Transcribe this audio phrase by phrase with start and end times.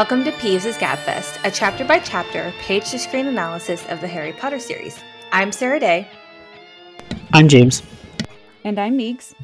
[0.00, 4.32] Welcome to Peeves' Gabfest, a chapter by chapter, page to screen analysis of the Harry
[4.32, 4.98] Potter series.
[5.30, 6.08] I'm Sarah-Daye.
[7.34, 7.82] I'm James.
[8.64, 9.34] And I'm Meeks.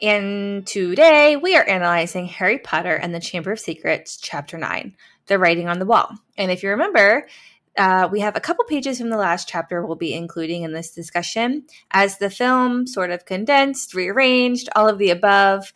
[0.00, 5.38] And today we are analyzing Harry Potter and the Chamber of Secrets, Chapter 9, The
[5.38, 6.10] Writing on the Wall.
[6.38, 7.28] And if you remember,
[7.76, 10.92] uh, we have a couple pages from the last chapter we'll be including in this
[10.92, 15.74] discussion as the film sort of condensed, rearranged, all of the above.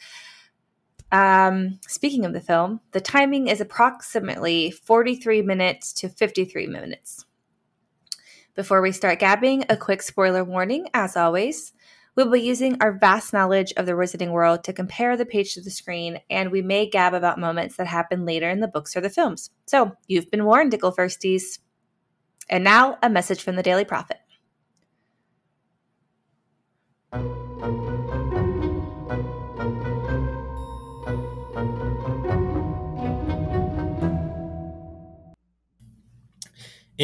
[1.13, 7.27] Um, speaking of the film, the timing is approximately 43 minutes to 53 minutes.
[8.55, 11.75] Before we start gabbing, a quick spoiler warning as always.
[12.15, 15.63] We'll be using our vast knowledge of the Wizarding World to compare the page to
[15.63, 19.01] the screen, and we may gab about moments that happen later in the books or
[19.01, 19.51] the films.
[19.67, 21.59] So, you've been warned, Ickle Firsties.
[22.51, 24.19] And now, a message from the Daily Prophet.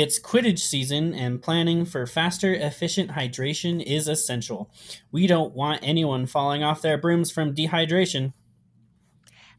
[0.00, 4.70] It's Quidditch season, and planning for faster, efficient hydration is essential.
[5.10, 8.32] We don't want anyone falling off their brooms from dehydration.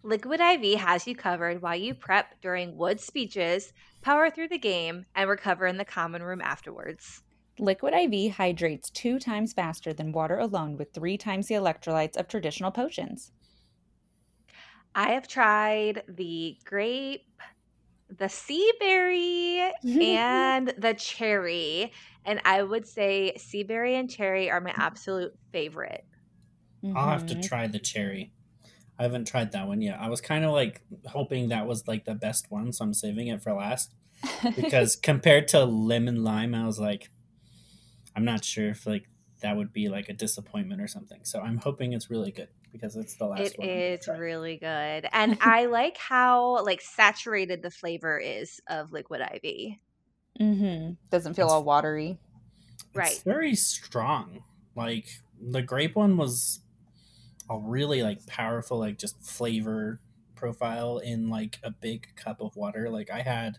[0.01, 5.07] Liquid IV has you covered while you prep during Wood speeches, power through the game,
[5.13, 7.21] and recover in the common room afterwards.
[7.59, 12.29] Liquid IV hydrates two times faster than water alone with three times the electrolytes of
[12.29, 13.33] traditional potions.
[14.95, 17.25] I have tried the grape
[18.17, 21.91] the sea berry and the cherry.
[22.25, 26.05] And I would say sea berry and cherry are my absolute favorite.
[26.95, 27.41] I'll have to mm-hmm.
[27.41, 28.31] try the cherry.
[28.97, 29.97] I haven't tried that one yet.
[29.99, 33.27] I was kind of like hoping that was like the best one, so I'm saving
[33.27, 33.93] it for last.
[34.55, 37.09] Because compared to lemon lime, I was like,
[38.15, 39.07] I'm not sure if like
[39.41, 41.19] that would be like a disappointment or something.
[41.23, 43.67] So I'm hoping it's really good because it's the last it one.
[43.67, 45.07] It is really good.
[45.11, 49.75] And I like how like saturated the flavor is of liquid IV.
[50.39, 50.93] Mm-hmm.
[51.09, 52.17] Doesn't feel it's, all watery.
[52.93, 53.21] Right.
[53.23, 54.43] very strong.
[54.75, 55.07] Like
[55.41, 56.59] the grape one was
[57.49, 59.99] a really like powerful, like just flavor
[60.35, 62.89] profile in like a big cup of water.
[62.89, 63.57] Like I had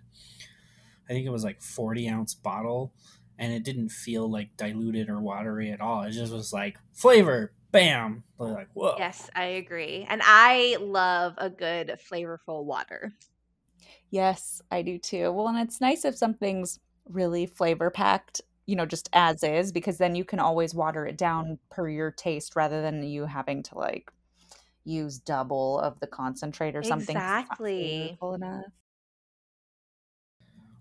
[1.09, 2.93] I think it was like 40 ounce bottle
[3.41, 6.03] and it didn't feel like diluted or watery at all.
[6.03, 8.23] It just was like flavor, bam.
[8.39, 8.95] Like whoa.
[8.99, 13.12] Yes, I agree, and I love a good flavorful water.
[14.11, 15.33] Yes, I do too.
[15.33, 19.99] Well, and it's nice if something's really flavor packed, you know, just as is, because
[19.99, 23.79] then you can always water it down per your taste rather than you having to
[23.79, 24.12] like
[24.84, 27.17] use double of the concentrate or something.
[27.17, 28.19] Exactly.
[28.23, 28.65] Enough.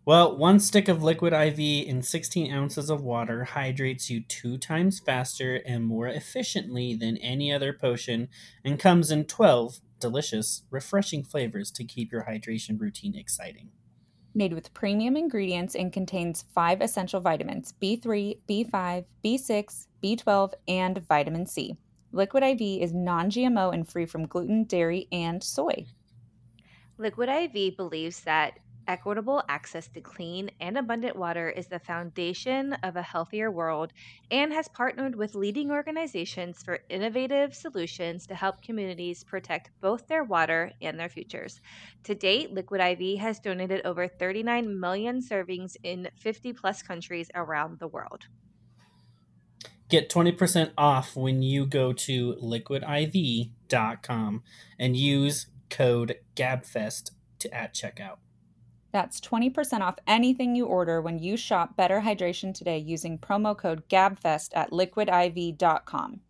[0.05, 4.99] Well, one stick of liquid IV in 16 ounces of water hydrates you two times
[4.99, 8.29] faster and more efficiently than any other potion
[8.63, 13.69] and comes in 12 delicious, refreshing flavors to keep your hydration routine exciting.
[14.33, 21.45] Made with premium ingredients and contains five essential vitamins B3, B5, B6, B12, and vitamin
[21.45, 21.77] C.
[22.11, 25.85] Liquid IV is non GMO and free from gluten, dairy, and soy.
[26.97, 32.95] Liquid IV believes that Equitable access to clean and abundant water is the foundation of
[32.95, 33.93] a healthier world
[34.31, 40.23] and has partnered with leading organizations for innovative solutions to help communities protect both their
[40.23, 41.61] water and their futures.
[42.05, 47.77] To date, Liquid IV has donated over 39 million servings in 50 plus countries around
[47.77, 48.25] the world.
[49.87, 53.53] Get 20% off when you go to liquidiv.com
[54.79, 58.17] and use code GABFEST to at checkout.
[58.91, 63.87] That's 20% off anything you order when you shop Better Hydration today using promo code
[63.89, 66.21] GABFEST at liquidiv.com.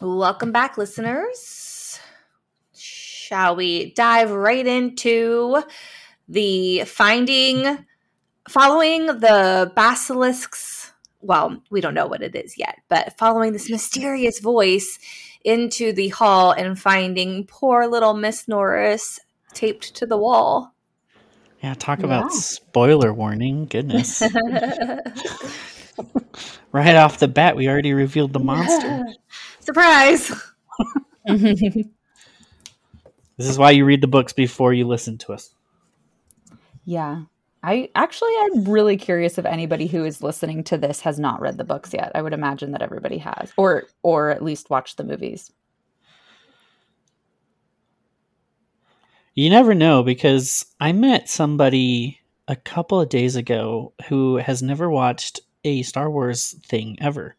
[0.00, 2.00] Welcome back, listeners.
[2.74, 5.62] Shall we dive right into
[6.28, 7.84] the finding
[8.48, 10.77] following the basilisks
[11.28, 14.98] well, we don't know what it is yet, but following this mysterious voice
[15.44, 19.20] into the hall and finding poor little Miss Norris
[19.52, 20.72] taped to the wall.
[21.62, 23.66] Yeah, talk about spoiler warning.
[23.66, 24.22] Goodness.
[26.72, 29.04] right off the bat, we already revealed the monster.
[29.60, 30.32] Surprise.
[31.26, 31.84] this
[33.36, 35.50] is why you read the books before you listen to us.
[36.86, 37.24] Yeah.
[37.62, 41.58] I actually I'm really curious if anybody who is listening to this has not read
[41.58, 42.12] the books yet.
[42.14, 45.50] I would imagine that everybody has or or at least watched the movies.
[49.34, 54.90] You never know because I met somebody a couple of days ago who has never
[54.90, 57.36] watched a Star Wars thing ever.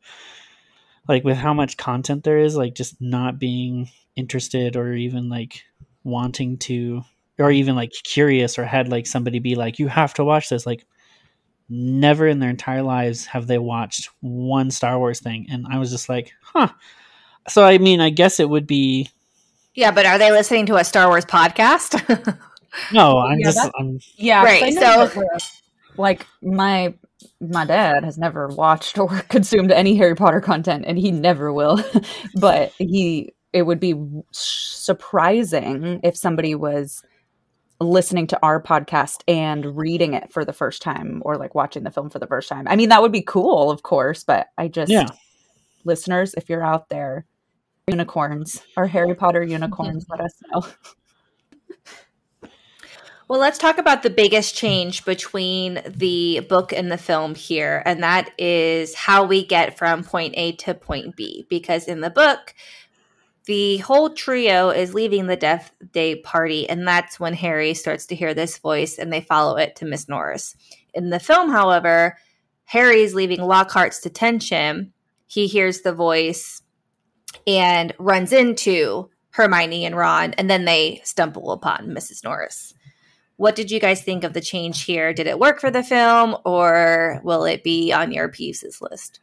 [1.08, 5.64] Like with how much content there is, like just not being interested or even like
[6.04, 7.02] wanting to
[7.40, 10.66] or even like curious or had like somebody be like you have to watch this
[10.66, 10.86] like
[11.70, 15.92] never in their entire lives have they watched one Star Wars thing and I was
[15.92, 16.70] just like, "Huh."
[17.48, 19.10] So I mean, I guess it would be
[19.76, 21.94] Yeah, but are they listening to a Star Wars podcast?
[22.94, 25.38] no, I'm Yeah, just that's- I'm Yeah, 'cause Right, I know so-
[25.98, 26.94] like my
[27.42, 31.80] my dad has never watched or consumed any Harry Potter content, and he never will.
[32.36, 33.94] but he, it would be
[34.32, 37.04] surprising if somebody was
[37.80, 41.92] listening to our podcast and reading it for the first time, or like watching the
[41.92, 42.68] film for the first time.
[42.68, 44.24] I mean, that would be cool, of course.
[44.24, 45.08] But I just, Yeah.
[45.86, 47.26] listeners, if you're out there,
[47.88, 50.66] unicorns, or Harry Potter unicorns, let us know.
[53.30, 58.02] Well, let's talk about the biggest change between the book and the film here, and
[58.02, 61.46] that is how we get from point A to point B.
[61.48, 62.56] Because in the book,
[63.46, 68.16] the whole trio is leaving the Death Day party, and that's when Harry starts to
[68.16, 70.56] hear this voice and they follow it to Miss Norris.
[70.94, 72.18] In the film, however,
[72.66, 74.94] Harry is leaving Lockhart's detention.
[75.28, 76.62] He hears the voice
[77.48, 82.24] and runs into Hermione and Ron, and then they stumble upon Mrs.
[82.24, 82.74] Norris.
[83.38, 85.14] What did you guys think of the change here?
[85.14, 89.22] Did it work for the film, or will it be on your peeves list?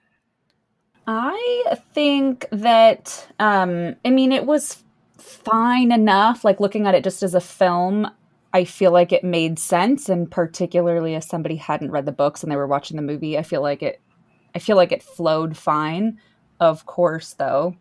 [1.06, 4.82] I think that um I mean it was
[5.18, 8.10] fine enough like looking at it just as a film
[8.52, 12.50] I feel like it made sense and particularly as somebody hadn't read the books and
[12.50, 14.00] they were watching the movie I feel like it
[14.54, 16.18] I feel like it flowed fine.
[16.58, 17.76] Of course though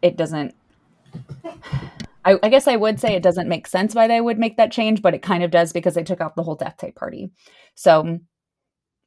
[0.00, 0.54] it doesn't
[2.24, 4.72] I, I guess I would say it doesn't make sense why they would make that
[4.72, 7.30] change but it kind of does because they took out the whole Death Day party.
[7.74, 8.18] So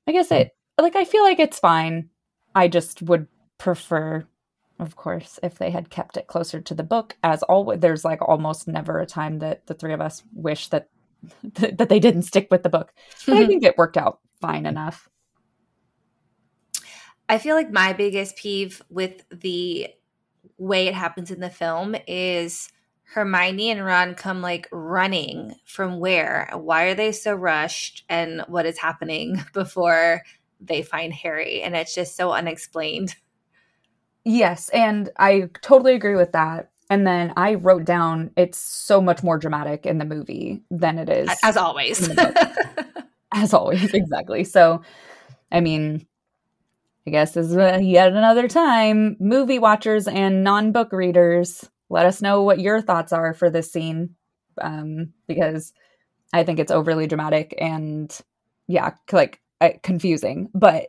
[0.08, 2.10] I guess it like I feel like it's fine
[2.56, 3.28] I just would
[3.58, 4.26] prefer,
[4.80, 7.18] of course, if they had kept it closer to the book.
[7.24, 10.90] As always, there's like almost never a time that the three of us wish that
[11.54, 12.94] that they didn't stick with the book.
[13.26, 13.48] But I mm-hmm.
[13.48, 15.10] think it worked out fine enough.
[17.30, 19.88] I feel like my biggest peeve with the
[20.58, 22.70] way it happens in the film is
[23.14, 26.50] Hermione and Ron come like running from where?
[26.54, 28.04] Why are they so rushed?
[28.10, 30.24] And what is happening before
[30.68, 31.62] they find Harry?
[31.62, 33.16] And it's just so unexplained.
[34.26, 36.70] Yes, and I totally agree with that.
[36.90, 41.10] And then I wrote down it's so much more dramatic in the movie than it
[41.10, 42.10] is As always.
[43.34, 44.82] as always exactly so
[45.52, 46.06] i mean
[47.08, 52.42] i guess this is yet another time movie watchers and non-book readers let us know
[52.42, 54.16] what your thoughts are for this scene
[54.62, 55.74] um, because
[56.32, 58.20] i think it's overly dramatic and
[58.68, 60.88] yeah like Uh, confusing but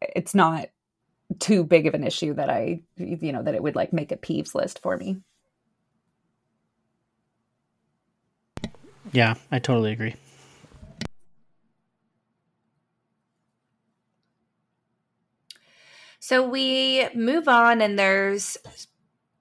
[0.00, 0.68] it's not
[1.38, 4.16] too big of an issue that i you know that it would like make a
[4.16, 5.16] peeves list for me
[9.12, 10.14] yeah, I totally agree.
[16.20, 18.56] So we move on, and there's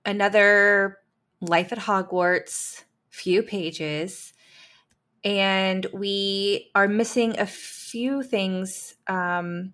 [0.05, 0.97] another
[1.41, 4.33] Life at Hogwarts, few pages,
[5.23, 8.95] and we are missing a few things.
[9.07, 9.73] Um,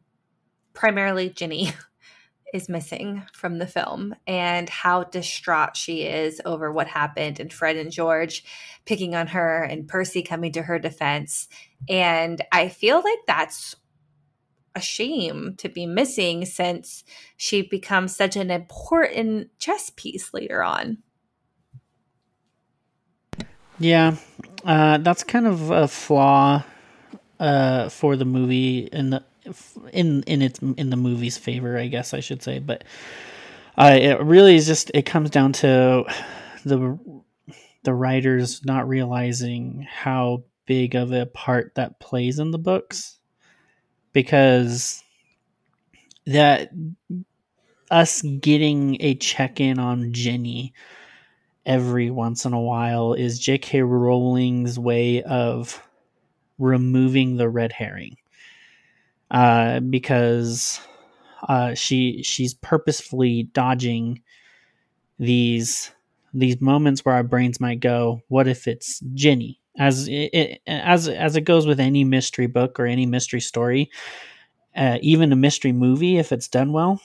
[0.74, 1.72] primarily, Ginny
[2.54, 7.76] is missing from the film, and how distraught she is over what happened, and Fred
[7.76, 8.44] and George
[8.86, 11.48] picking on her, and Percy coming to her defense.
[11.90, 13.76] And I feel like that's
[14.76, 17.04] a shame to be missing since
[17.38, 20.98] she becomes such an important chess piece later on.
[23.80, 24.16] Yeah,
[24.64, 26.64] uh, that's kind of a flaw
[27.40, 29.24] uh, for the movie in the
[29.92, 32.60] in in its in the movie's favor, I guess I should say.
[32.60, 32.84] But
[33.78, 36.06] uh, it really is just it comes down to
[36.64, 36.98] the
[37.84, 43.20] the writers not realizing how big of a part that plays in the books
[44.14, 45.04] because
[46.26, 46.72] that
[47.92, 50.74] us getting a check in on Ginny
[51.66, 53.82] every once in a while is J.K.
[53.82, 55.82] Rowling's way of
[56.58, 58.18] removing the red herring,
[59.32, 60.80] uh, because
[61.48, 64.22] uh, she she's purposefully dodging
[65.20, 65.92] these
[66.34, 71.08] these moments where our brains might go, "What if it's Ginny?" As it, it, as
[71.08, 73.90] as it goes with any mystery book or any mystery story,
[74.76, 77.02] uh, even a mystery movie, if it's done well,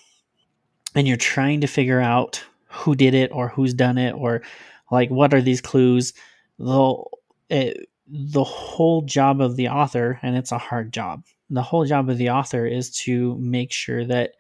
[0.94, 4.42] and you're trying to figure out who did it or who's done it or
[4.90, 6.12] like what are these clues
[6.58, 7.10] they'll
[7.48, 12.10] it, the whole job of the author, and it's a hard job, the whole job
[12.10, 14.32] of the author is to make sure that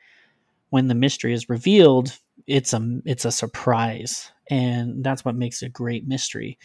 [0.70, 5.68] when the mystery is revealed, it's a it's a surprise, and that's what makes a
[5.68, 6.58] great mystery.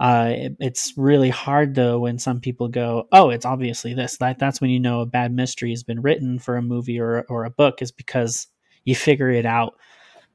[0.00, 4.38] Uh, it, it's really hard though when some people go, "Oh, it's obviously this." That
[4.38, 7.44] that's when you know a bad mystery has been written for a movie or or
[7.44, 8.46] a book is because
[8.84, 9.74] you figure it out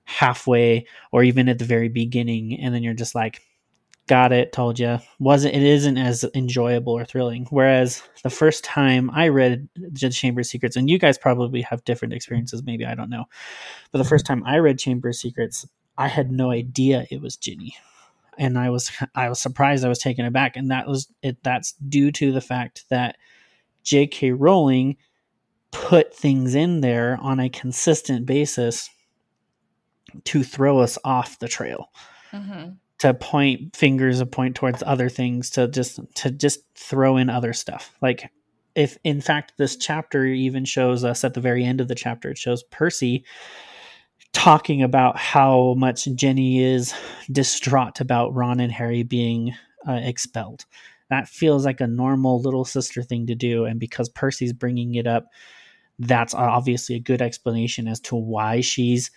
[0.05, 3.41] halfway or even at the very beginning, and then you're just like,
[4.07, 7.47] "Got it, told you." Wasn't it isn't as enjoyable or thrilling.
[7.49, 11.85] Whereas the first time I read the Chamber of Secrets, and you guys probably have
[11.85, 13.25] different experiences, maybe I don't know,
[13.91, 14.43] but the first mm-hmm.
[14.43, 15.67] time I read Chamber of Secrets,
[15.97, 17.75] I had no idea it was Ginny
[18.37, 21.73] and I was I was surprised I was taken aback and that was it that's
[21.73, 23.17] due to the fact that
[23.83, 24.31] J.K.
[24.31, 24.97] Rowling
[25.71, 28.89] put things in there on a consistent basis
[30.25, 31.89] to throw us off the trail.
[32.31, 32.71] Mm-hmm.
[32.99, 37.51] To point fingers and point towards other things to just to just throw in other
[37.51, 37.95] stuff.
[38.01, 38.31] Like
[38.75, 42.31] if in fact this chapter even shows us at the very end of the chapter
[42.31, 43.25] it shows Percy
[44.33, 46.93] talking about how much Ginny is
[47.31, 49.53] distraught about Ron and Harry being
[49.87, 50.65] uh, expelled.
[51.09, 53.65] That feels like a normal little sister thing to do.
[53.65, 55.27] And because Percy's bringing it up,
[55.99, 59.11] that's obviously a good explanation as to why she's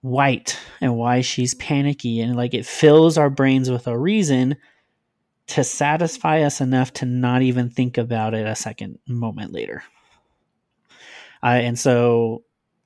[0.00, 2.20] white and why she's panicky.
[2.20, 4.56] And like it fills our brains with a reason
[5.48, 9.82] to satisfy us enough to not even think about it a second moment later.
[11.42, 12.44] Uh, and so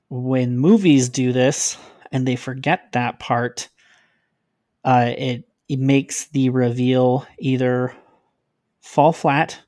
[0.09, 1.77] when movies do this
[2.11, 3.69] and they forget that part,
[4.85, 7.95] uh, it it makes the reveal either
[8.81, 9.59] fall flat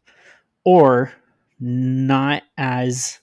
[0.64, 1.12] or
[1.60, 3.20] not as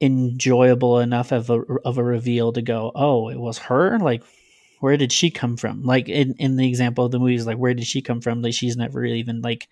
[0.00, 3.98] enjoyable enough of a of a reveal to go, oh, it was her.
[3.98, 4.22] Like,
[4.80, 5.82] where did she come from?
[5.82, 8.42] Like in in the example of the movies, like where did she come from?
[8.42, 9.68] Like she's never really even like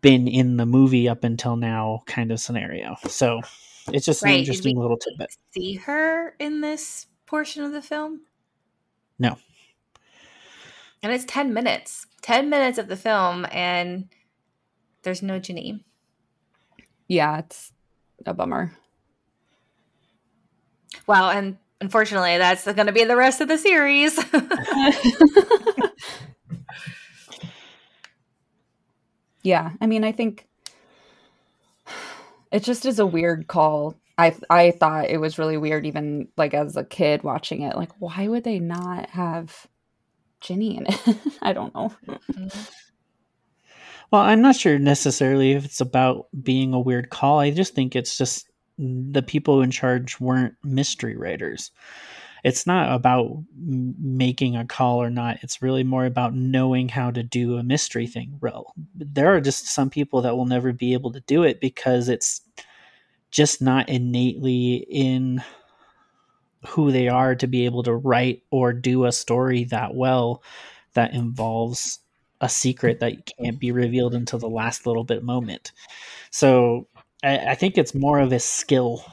[0.00, 2.96] been in the movie up until now, kind of scenario.
[3.08, 3.40] So
[3.92, 4.32] it's just right.
[4.32, 5.36] an interesting little tidbit.
[5.52, 8.22] See her in this portion of the film?
[9.18, 9.36] No.
[11.02, 12.06] And it's 10 minutes.
[12.22, 14.08] 10 minutes of the film, and
[15.02, 15.82] there's no Ginny.
[17.08, 17.72] Yeah, it's
[18.26, 18.76] a bummer.
[21.10, 24.16] Well, and unfortunately, that's going to be the rest of the series.
[29.42, 30.46] yeah, I mean, I think
[32.52, 33.96] it just is a weird call.
[34.18, 37.74] I I thought it was really weird, even like as a kid watching it.
[37.74, 39.66] Like, why would they not have
[40.40, 41.18] Ginny in it?
[41.42, 41.92] I don't know.
[44.12, 47.40] Well, I'm not sure necessarily if it's about being a weird call.
[47.40, 48.49] I just think it's just
[48.80, 51.70] the people in charge weren't mystery writers
[52.44, 55.38] it's not about making a call or not.
[55.42, 58.38] It's really more about knowing how to do a mystery thing.
[58.40, 62.08] Well, there are just some people that will never be able to do it because
[62.08, 62.40] it's
[63.30, 65.42] just not innately in
[66.66, 70.42] who they are to be able to write or do a story that well
[70.94, 72.00] that involves
[72.40, 75.72] a secret that can't be revealed until the last little bit moment.
[76.30, 76.86] So
[77.22, 79.04] I, I think it's more of a skill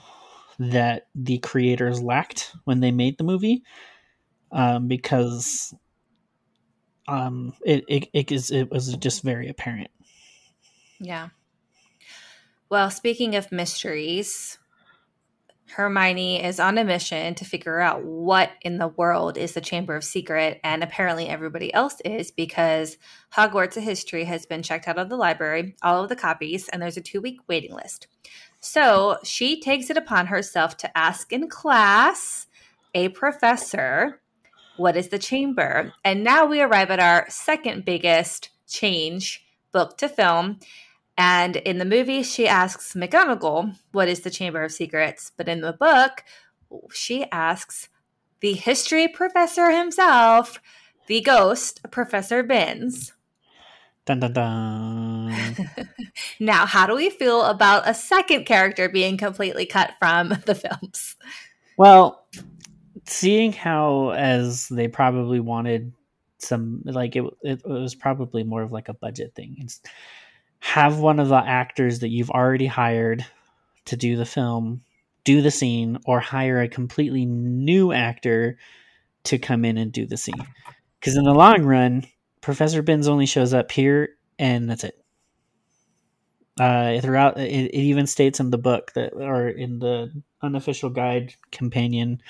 [0.59, 3.63] that the creators lacked when they made the movie
[4.51, 5.73] um, because
[7.07, 9.89] um, it, it, it, is, it was just very apparent.
[10.99, 11.29] Yeah.
[12.69, 14.57] Well, speaking of mysteries,
[15.69, 19.95] Hermione is on a mission to figure out what in the world is the Chamber
[19.95, 22.97] of Secret, and apparently everybody else is because
[23.35, 26.81] Hogwarts of History has been checked out of the library, all of the copies, and
[26.81, 28.07] there's a two week waiting list.
[28.59, 32.47] So she takes it upon herself to ask in class
[32.93, 34.21] a professor,
[34.77, 35.93] what is the chamber?
[36.03, 40.59] And now we arrive at our second biggest change, book to film.
[41.17, 45.31] And in the movie, she asks McGonagall, what is the Chamber of Secrets?
[45.35, 46.23] But in the book,
[46.93, 47.89] she asks
[48.39, 50.61] the history professor himself,
[51.07, 53.13] the ghost, Professor Binns.
[54.05, 55.35] Dun, dun, dun.
[56.39, 61.15] now, how do we feel about a second character being completely cut from the films?
[61.77, 62.25] Well,
[63.05, 65.93] seeing how as they probably wanted
[66.39, 69.55] some like it, it was probably more of like a budget thing.
[69.59, 69.81] It's,
[70.59, 73.25] have one of the actors that you've already hired
[73.85, 74.81] to do the film
[75.27, 78.57] do the scene or hire a completely new actor
[79.25, 80.47] to come in and do the scene.
[80.97, 82.05] Because in the long run,
[82.39, 85.03] Professor Binns only shows up here, and that's it.
[86.57, 90.09] Uh, throughout, it, it, even states in the book that, or in the
[90.41, 92.21] unofficial guide companion,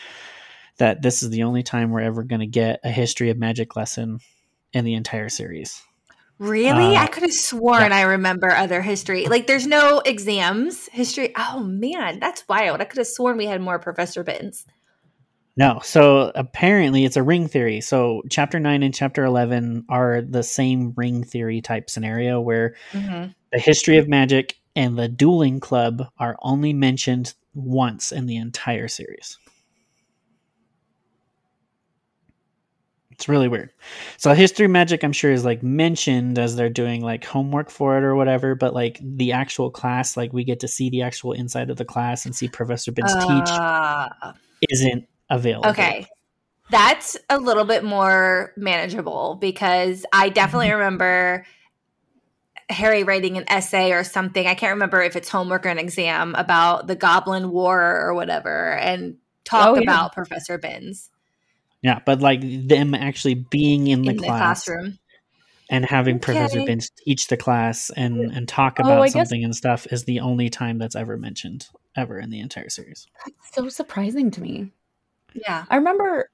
[0.80, 3.76] that this is the only time we're ever going to get a history of magic
[3.76, 4.20] lesson
[4.74, 5.84] in the entire series.
[6.40, 6.96] Really?
[6.96, 9.26] Uh, I could have sworn I remember other history.
[9.26, 10.88] Like, there's no exams.
[10.92, 11.34] History.
[11.36, 12.20] Oh, man.
[12.20, 12.80] That's wild.
[12.80, 14.66] I could have sworn we had more Professor Binns.
[15.56, 17.82] No, so apparently it's a ring theory.
[17.82, 23.32] So chapter 9 and chapter 11 are the same ring theory type scenario where Mm-hmm.
[23.52, 28.88] the history of magic and the dueling club are only mentioned once in the entire
[28.88, 29.40] series.
[33.18, 33.72] It's really weird.
[34.18, 38.04] So history magic I'm sure is like mentioned as they're doing like homework for it
[38.04, 41.72] or whatever, but like the actual class like we get to see the actual inside
[41.72, 44.10] of the class and see Professor Binns teach Uh,
[44.70, 45.72] isn't available.
[45.72, 46.06] okay.
[46.70, 51.44] That's a little bit more manageable because I definitely remember
[52.70, 54.46] Harry writing an essay or something.
[54.46, 58.74] I can't remember if it's homework or an exam about the Goblin War or whatever
[58.74, 59.82] and talk Oh, yeah.
[59.82, 61.10] about Professor Binns
[61.82, 64.98] Yeah, but like them actually being in the, in the classroom.
[65.70, 66.66] and having Professor Okay.
[66.66, 70.20] Binns teach the class and and talk Oh, about guess- something and stuff is the
[70.22, 73.08] only time that's ever mentioned ever in the entire series.
[73.26, 74.72] That's so surprising to me.
[75.36, 75.66] Yeah.
[75.70, 76.30] I remember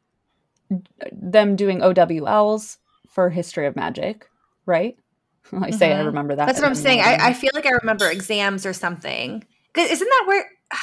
[1.11, 2.77] them doing OWLs
[3.09, 4.27] for History of Magic,
[4.65, 4.97] right?
[5.51, 6.05] I say I Mhm.
[6.07, 6.45] remember that.
[6.47, 7.01] That's what I'm saying.
[7.01, 9.43] I, I feel like I remember exams or something.
[9.77, 10.45] Isn't that where?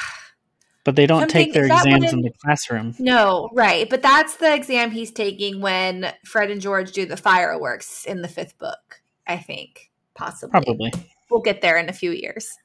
[0.84, 2.94] But they don't Something- take their exams in the classroom.
[2.98, 3.88] No, right.
[3.90, 8.28] But that's the exam he's taking when Fred and George do the fireworks in the
[8.28, 9.90] fifth book, I think.
[10.14, 10.50] Possibly.
[10.50, 10.92] Probably.
[11.30, 12.56] We'll get there in a few years.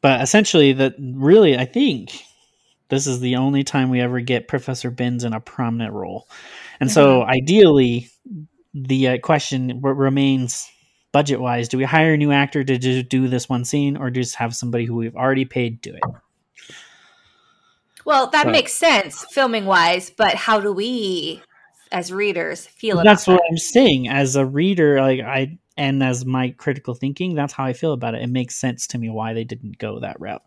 [0.00, 2.12] But essentially that really I think
[2.88, 6.28] this is the only time we ever get Professor Binns in a prominent role.
[6.80, 7.30] And so Mm-hmm.
[7.30, 8.08] ideally
[8.74, 10.68] the uh, question r- remains
[11.12, 14.10] budget wise do we hire a new actor to just do this one scene or
[14.10, 16.02] just have somebody who we've already paid do it
[18.04, 18.52] Well, that Right.
[18.52, 21.42] makes sense filming wise, but how do we
[21.92, 23.48] as readers feel about that's what that?
[23.50, 27.74] i'm saying as a reader like i and as my critical thinking that's how i
[27.74, 30.42] feel about it it makes sense to me why they didn't go that route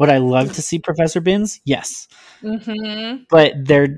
[0.00, 1.60] would i love to see professor Binns?
[1.64, 2.08] yes
[2.42, 3.26] Mhm.
[3.28, 3.96] but they're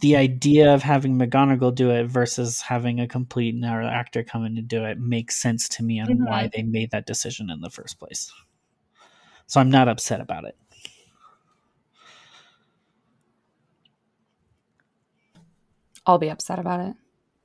[0.00, 4.56] the idea of having mcgonagall do it versus having a complete another actor come in
[4.56, 6.26] to do it makes sense to me on Mhm.
[6.26, 8.30] why they made that decision in the first place
[9.46, 10.56] so i'm not upset about it
[16.06, 16.80] I'll be upset about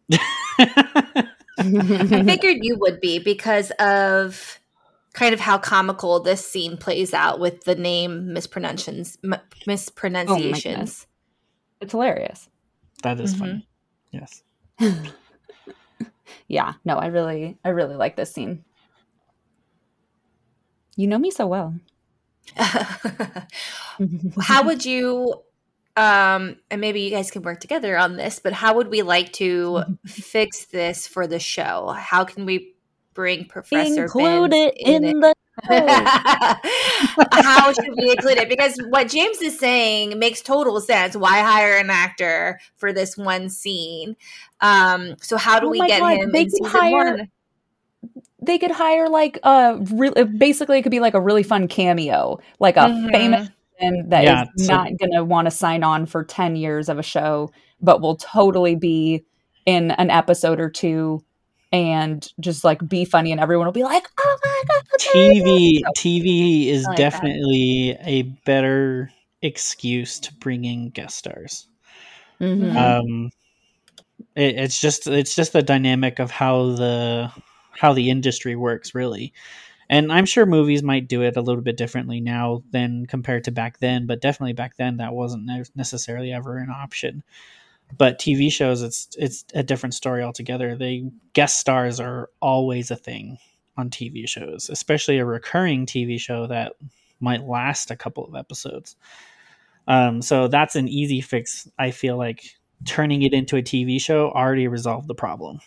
[0.10, 0.19] it.
[1.60, 4.59] I figured you would be because of
[5.20, 9.36] kind of how comical this scene plays out with the name mispronunciations, m-
[9.68, 11.06] mispronunciations.
[11.82, 12.50] it's hilarious.
[13.04, 13.38] that is Mhm.
[13.40, 13.68] funny
[14.12, 14.44] yes
[16.48, 18.64] Yeah, no, I really, I really like this scene.
[20.96, 21.74] You know me so well.
[24.42, 25.34] how would you
[25.98, 29.32] um and maybe you guys can work together on this but how would we like
[29.34, 32.74] to fix this for the show how can we
[33.20, 35.14] bring professor include Binns it in it?
[35.20, 35.36] the
[37.34, 41.76] how should we include it because what james is saying makes total sense why hire
[41.78, 44.16] an actor for this one scene
[44.62, 47.28] um so how do Oh we get God, him they could hire- one
[48.42, 52.40] they could hire like a real basically it could be like a really fun cameo
[52.62, 53.12] like a Mhm.
[53.12, 56.88] famous person that is Yeah, so- not gonna want to sign on for 10 years
[56.88, 57.52] of a show
[57.82, 59.26] but will totally be
[59.66, 61.22] in an episode or two
[61.72, 66.70] and just like be funny and everyone will be like oh my god TV TV
[66.70, 66.98] is I like that.
[66.98, 71.68] definitely a better excuse to bring in guest stars.
[72.42, 72.78] Mhm.
[72.78, 73.32] Um,
[74.36, 77.32] it, it's just it's just the dynamic of how the
[77.72, 79.34] how the industry works, really.
[79.90, 83.52] And I'm sure movies might do it a little bit differently now than compared to
[83.52, 87.24] back then, but definitely back then that wasn't necessarily ever an option.
[87.97, 90.75] But TV shows, it's it's a different story altogether.
[90.75, 93.38] They guest stars are always a thing
[93.78, 96.73] on TV shows, especially a recurring TV show that
[97.19, 98.95] might last a couple of episodes.
[99.88, 101.67] Um, so that's an easy fix.
[101.80, 102.43] I feel like
[102.86, 105.60] turning it into a TV show already resolved the problem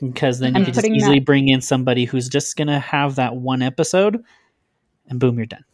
[0.00, 3.14] because then you And can just easily that- bring in somebody who's just gonna have
[3.14, 4.22] that one episode,
[5.08, 5.64] and boom, you're done.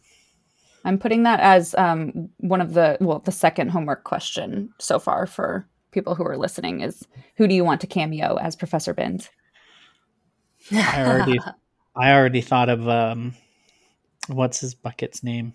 [0.85, 5.26] i'm putting that as um one of the well the second homework question so far
[5.26, 9.29] for people who are listening is who do you want to cameo as professor bins
[10.72, 11.38] I already,
[11.96, 13.35] I already thought of um,
[14.29, 15.55] what's his bucket's name?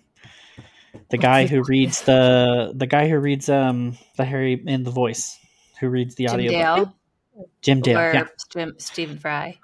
[1.10, 1.68] The guy who bucket?
[1.68, 5.38] reads the the guy who reads um the Harry in the voice
[5.78, 6.50] who reads the Jim audio.
[6.50, 6.94] Dale
[7.62, 7.98] Jim Dale.
[7.98, 8.24] or Yeah.
[8.50, 9.58] Jim, Stephen Fry.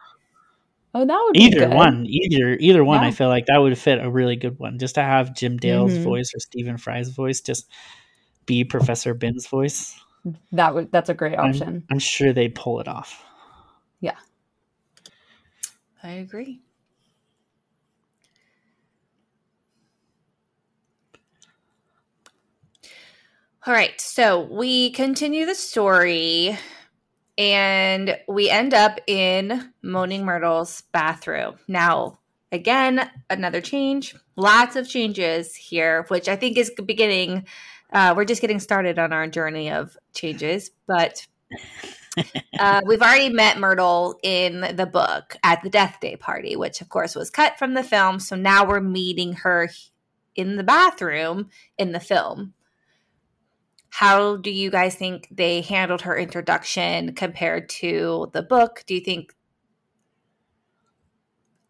[0.94, 1.74] oh that would be Either good.
[1.74, 3.00] one, either either one.
[3.00, 4.78] I feel like that would fit a really good one.
[4.78, 6.02] Just to have Jim Dale's Mhm.
[6.04, 7.68] voice or Stephen Fry's voice, just
[8.46, 9.98] be Professor Binns' voice.
[10.52, 13.24] That would that's a great I'm- option I'm sure they'd pull it off.
[14.00, 14.16] Yeah.
[16.02, 16.60] I agree.
[23.64, 26.58] All right, so we continue the story
[27.38, 31.54] and we end up in Moaning Myrtle's bathroom.
[31.68, 32.18] Now,
[32.50, 37.46] again, another change, lots of changes here, which I think is beginning.
[37.92, 41.26] Uh, we're just getting started on our journey of changes, but
[42.58, 46.88] uh, we've already met Myrtle in the book at the Death Day party, which of
[46.88, 48.18] course was cut from the film.
[48.18, 49.68] So now we're meeting her
[50.34, 52.54] in the bathroom in the film.
[53.90, 58.84] How do you guys think they handled her introduction compared to the book?
[58.86, 59.34] Do you think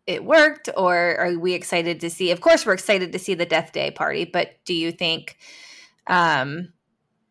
[0.07, 2.31] it worked, or are we excited to see?
[2.31, 5.37] Of course, we're excited to see the Death Day party, but do you think,
[6.07, 6.73] um,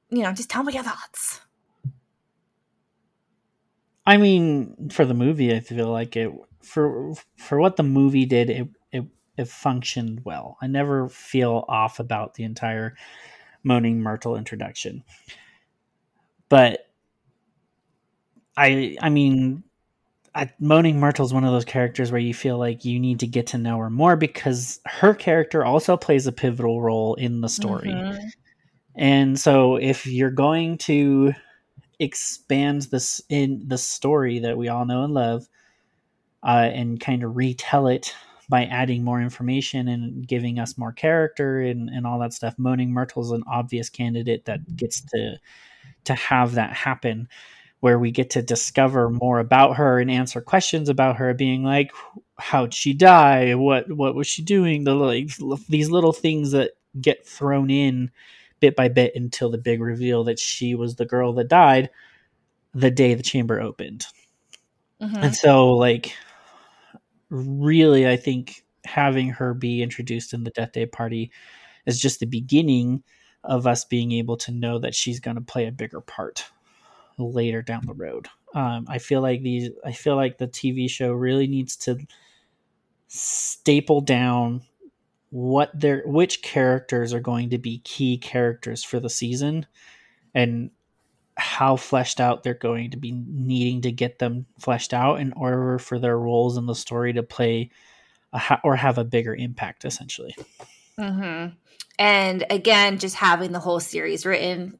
[0.10, 1.42] you know, just tell me your thoughts.
[4.06, 6.32] I mean, for the movie, I feel like it
[6.64, 9.06] for for what the movie did, it it,
[9.38, 10.58] it functioned well.
[10.62, 12.96] I never feel off about the entire
[13.64, 15.04] Moaning Myrtle introduction.
[16.50, 16.88] But
[18.58, 19.64] I I mean
[20.34, 23.28] I, Moaning Myrtle is one of those characters where you feel like you need to
[23.28, 27.50] get to know her more because her character also plays a pivotal role in the
[27.50, 27.90] story.
[27.90, 28.28] Mm-hmm.
[28.96, 31.34] And so if you're going to
[32.00, 35.48] expand this in the story that we all know and love
[36.44, 38.14] uh, and kind of retell it
[38.50, 42.56] by adding more information and giving us more character and, and all that stuff.
[42.58, 45.38] Moaning Myrtle is an obvious candidate that gets to
[46.04, 47.28] to have that happen
[47.80, 51.92] where we get to discover more about her and answer questions about her being like
[52.40, 55.30] how'd she die what what was she doing the like
[55.70, 58.10] these little things that get thrown in
[58.62, 61.90] bit by bit until the big reveal that she was the girl that died
[62.74, 64.06] the day the chamber opened
[65.02, 65.18] mm-hmm.
[65.18, 66.14] and so like
[67.32, 71.32] really, I think having her be introduced in the Death Day party
[71.86, 73.04] is just the beginning
[73.44, 76.46] of us being able to know that she's going to play a bigger part
[77.18, 78.28] later down the road.
[78.54, 79.72] Um, I feel like these.
[79.84, 81.98] I feel like the TV show really needs to
[83.08, 84.62] staple down
[85.32, 89.66] what their which characters are going to be key characters for the season
[90.36, 90.70] and
[91.38, 95.80] how fleshed out they're going to be needing to get them fleshed out in order
[95.80, 97.72] for their roles in the story to play
[98.34, 100.36] ha- or have a bigger impact essentially
[101.00, 101.54] mm-hmm.
[101.98, 104.78] and again just having the whole series written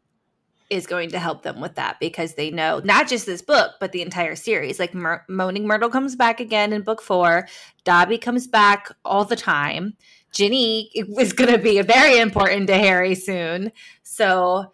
[0.72, 3.92] is going to help them with that because they know not just this book but
[3.92, 7.48] the entire series like Mer- moaning myrtle comes back again in book four
[7.84, 9.96] dobby comes back all the time
[10.32, 14.72] ginny is going to be very important to harry soon so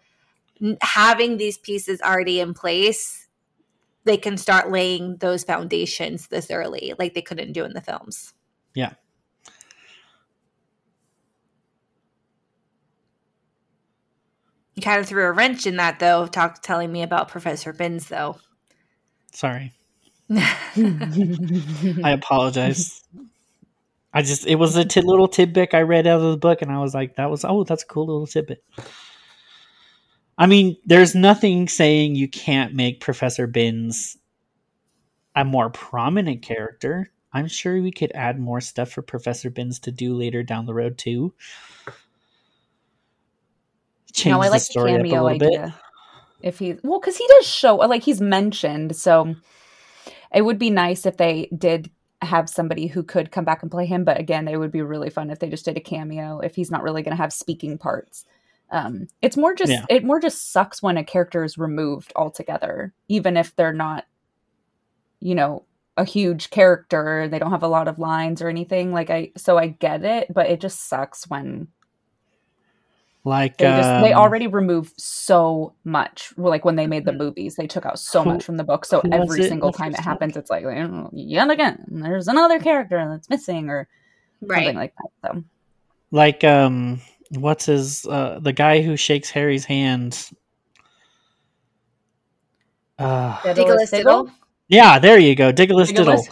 [0.80, 3.28] having these pieces already in place,
[4.04, 8.34] they can start laying those foundations this early, like they couldn't do in the films.
[8.74, 8.94] Yeah.
[14.78, 16.28] You kind of threw a wrench in that, though.
[16.28, 18.38] Talk telling me about Professor Binns, though.
[19.32, 19.72] Sorry.
[20.30, 23.02] I apologize.
[24.14, 26.70] I just it was a t- little tidbit I read out of the book, and
[26.70, 28.62] I was like, "That was oh, that's a cool little tidbit."
[30.38, 34.16] I mean, there's nothing saying you can't make Professor Binns
[35.34, 37.10] a more prominent character.
[37.32, 40.74] I'm sure we could add more stuff for Professor Binns to do later down the
[40.74, 41.34] road too.
[44.12, 45.48] Change no, I like the story the cameo idea.
[45.48, 45.72] Bit.
[46.40, 49.34] If he well, because he does show like he's mentioned, so
[50.32, 51.90] it would be nice if they did
[52.22, 54.04] have somebody who could come back and play him.
[54.04, 56.70] But again, it would be really fun if they just did a cameo if he's
[56.70, 58.24] not really going to have speaking parts.
[58.70, 59.84] Um, it's more just yeah.
[59.88, 64.04] it more just sucks when a character is removed altogether, even if they're not,
[65.20, 65.64] you know,
[65.96, 67.28] a huge character.
[67.28, 68.92] They don't have a lot of lines or anything.
[68.92, 71.68] Like I, so I get it, but it just sucks when
[73.28, 77.56] like they, just, um, they already removed so much like when they made the movies
[77.56, 80.36] they took out so who, much from the book so every single time it happens
[80.36, 80.64] it's like
[81.12, 83.88] yet again there's another character that's missing or
[84.40, 84.58] right.
[84.58, 85.44] something like that so
[86.10, 90.30] like um what's his uh the guy who shakes Harry's hand?
[92.98, 94.30] Uh, Diggolus Diddle.
[94.68, 96.26] Yeah, there you go, Diggolus, Diddle.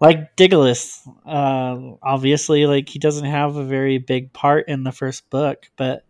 [0.00, 5.28] Like Diggolus, uh, obviously, like he doesn't have a very big part in the first
[5.28, 6.06] book, but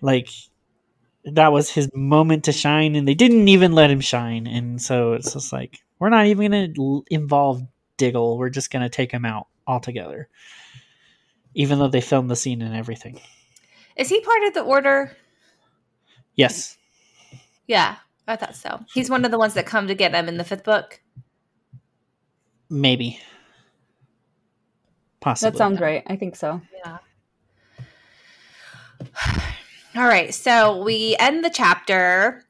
[0.00, 0.28] like
[1.24, 5.14] that was his moment to shine, and they didn't even let him shine, and so
[5.14, 7.62] it's just like we're not even going to involve
[7.96, 8.38] Diggle.
[8.38, 10.28] We're just going to take him out altogether
[11.56, 13.18] even though they filmed the scene and everything.
[13.96, 15.16] Is he part of the order?
[16.36, 16.76] Yes.
[17.66, 17.96] Yeah,
[18.28, 18.84] I thought so.
[18.92, 21.00] He's one of the ones that come to get them in the fifth book.
[22.68, 23.20] Maybe.
[25.20, 25.50] Possibly.
[25.50, 26.02] That sounds right.
[26.06, 26.60] I think so.
[26.84, 26.98] Yeah.
[29.96, 30.34] All right.
[30.34, 32.44] So we end the chapter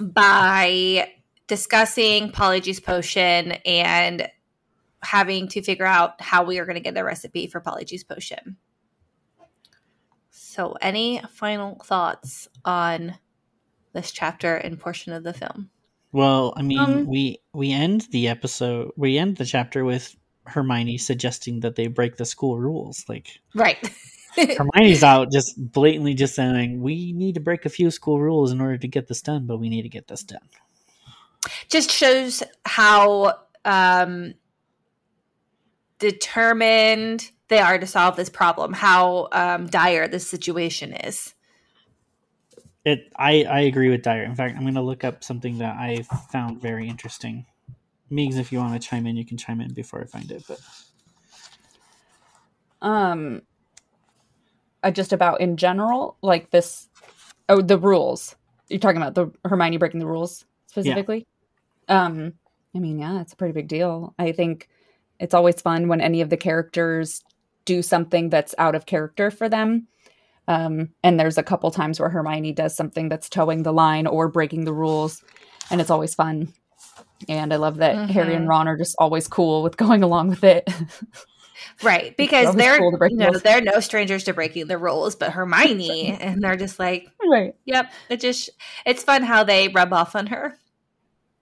[0.00, 1.12] by
[1.46, 4.28] discussing Polyjuice Potion and
[5.02, 8.56] having to figure out how we are going to get the recipe for Polyjuice Potion.
[10.30, 13.16] So, any final thoughts on
[13.92, 15.70] this chapter and portion of the film?
[16.12, 20.98] Well, I mean, Um, we we end the episode, we end the chapter with Hermione
[20.98, 23.04] suggesting that they break the school rules.
[23.08, 23.78] Like Right.
[24.36, 28.60] Hermione's out just blatantly just saying, "We need to break a few school rules in
[28.60, 30.48] order to get this done, but we need to get this done."
[31.68, 34.34] Just shows how um,
[35.98, 41.34] determined they are to solve this problem, how um, dire this situation is.
[42.84, 44.22] It, I, I agree with dire.
[44.22, 47.46] In fact, I'm going to look up something that I found very interesting.
[48.08, 50.44] Meeks, if you want to chime in, you can chime in before I find it.
[50.48, 50.60] But
[52.82, 53.42] Um,
[54.82, 56.88] uh, just about in general, like this.
[57.48, 58.36] Oh, the rules.
[58.68, 61.26] You're talking about the Hermione breaking the rules specifically.
[61.88, 62.34] Um,
[62.74, 64.14] I mean, yeah, it's a pretty big deal.
[64.18, 64.68] I think
[65.18, 67.22] it's always fun when any of the characters
[67.64, 69.88] do something that's out of character for them.
[70.50, 74.26] Um, and there's a couple times where Hermione does something that's toeing the line or
[74.28, 75.22] breaking the rules,
[75.70, 76.52] and it's always fun.
[77.28, 78.48] And I love that Harry and Mhm.
[78.48, 80.68] Ron are just always cool with going along with it.
[81.82, 83.42] Right, because they're cool you know rules.
[83.42, 87.54] they're no strangers to breaking the rules, but Hermione and they're just like, right.
[87.66, 88.48] yep, it just
[88.86, 90.56] it's fun how they rub off on her.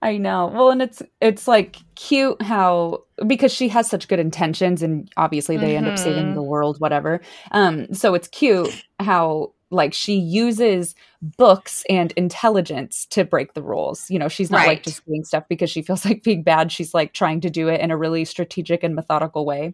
[0.01, 0.47] I know.
[0.53, 5.57] Well, and it's it's like cute how because she has such good intentions and obviously
[5.57, 6.35] they end up saving Mhm.
[6.35, 7.19] the world whatever.
[7.51, 14.09] Um so it's cute how like she uses books and intelligence to break the rules.
[14.09, 14.67] You know, she's not Right.
[14.69, 16.71] like just doing stuff because she feels like being bad.
[16.71, 19.73] She's like trying to do it in a really strategic and methodical way.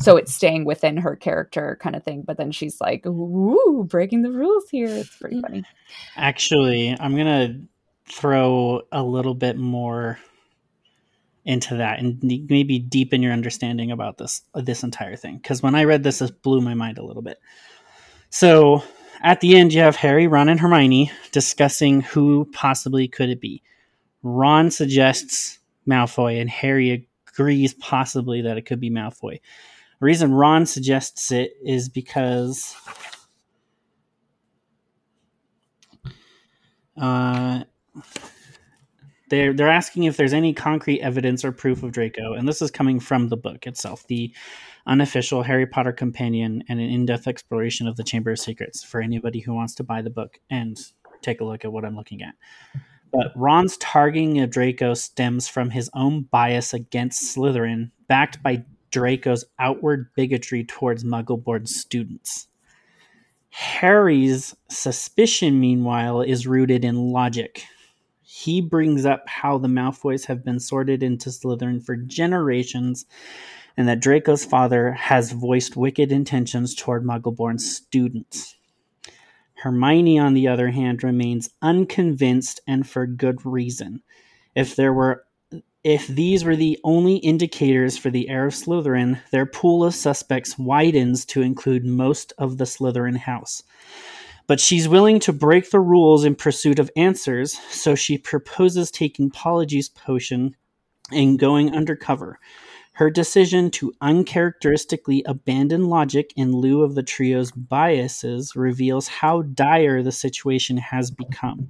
[0.00, 2.22] So it's staying within her character kind of thing.
[2.24, 4.86] But then she's like, ooh, breaking the rules here.
[4.88, 5.64] It's pretty funny.
[6.16, 7.60] actually, I'm going to
[8.10, 10.18] throw a little bit more
[11.44, 15.84] into that and maybe deepen your understanding about this this entire thing because when I
[15.84, 17.38] read this, this blew my mind a little bit.
[18.30, 18.82] So
[19.22, 23.62] at the end, you have Harry, Ron, and Hermione discussing who possibly could it be.
[24.22, 29.40] Ron suggests Malfoy, and Harry agrees possibly that it could be Malfoy.
[30.00, 32.76] The reason Ron suggests it is because
[36.96, 37.64] uh,
[39.30, 42.70] they're they're asking if there's any concrete evidence or proof of Draco, and this is
[42.70, 44.32] coming from the book itself, the
[44.86, 49.40] unofficial Harry Potter companion and an in-depth exploration of the Chamber of Secrets for anybody
[49.40, 50.78] who wants to buy the book and
[51.20, 52.34] take a look at what I'm looking at.
[53.12, 59.44] But Ron's targeting of Draco stems from his own bias against Slytherin, backed by Draco's
[59.58, 62.48] outward bigotry towards Muggle-born students.
[63.50, 67.64] Harry's suspicion, meanwhile, is rooted in logic.
[68.38, 73.04] He brings up how the Malfoys have been sorted into Slytherin for generations,
[73.76, 78.54] and that Draco's father has voiced wicked intentions toward Muggle-born students.
[79.54, 84.02] Hermione, on the other hand, remains unconvinced and for good reason.
[84.54, 85.24] If there were
[85.82, 90.58] if these were the only indicators for the heir of Slytherin, their pool of suspects
[90.58, 93.62] widens to include most of the Slytherin house.
[94.48, 99.30] But she's willing to break the rules in pursuit of answers, so she proposes taking
[99.30, 100.56] Polyjuice Potion
[101.12, 102.40] and going undercover.
[102.94, 110.02] Her decision to uncharacteristically abandon logic in lieu of the trio's biases reveals how dire
[110.02, 111.68] the situation has become.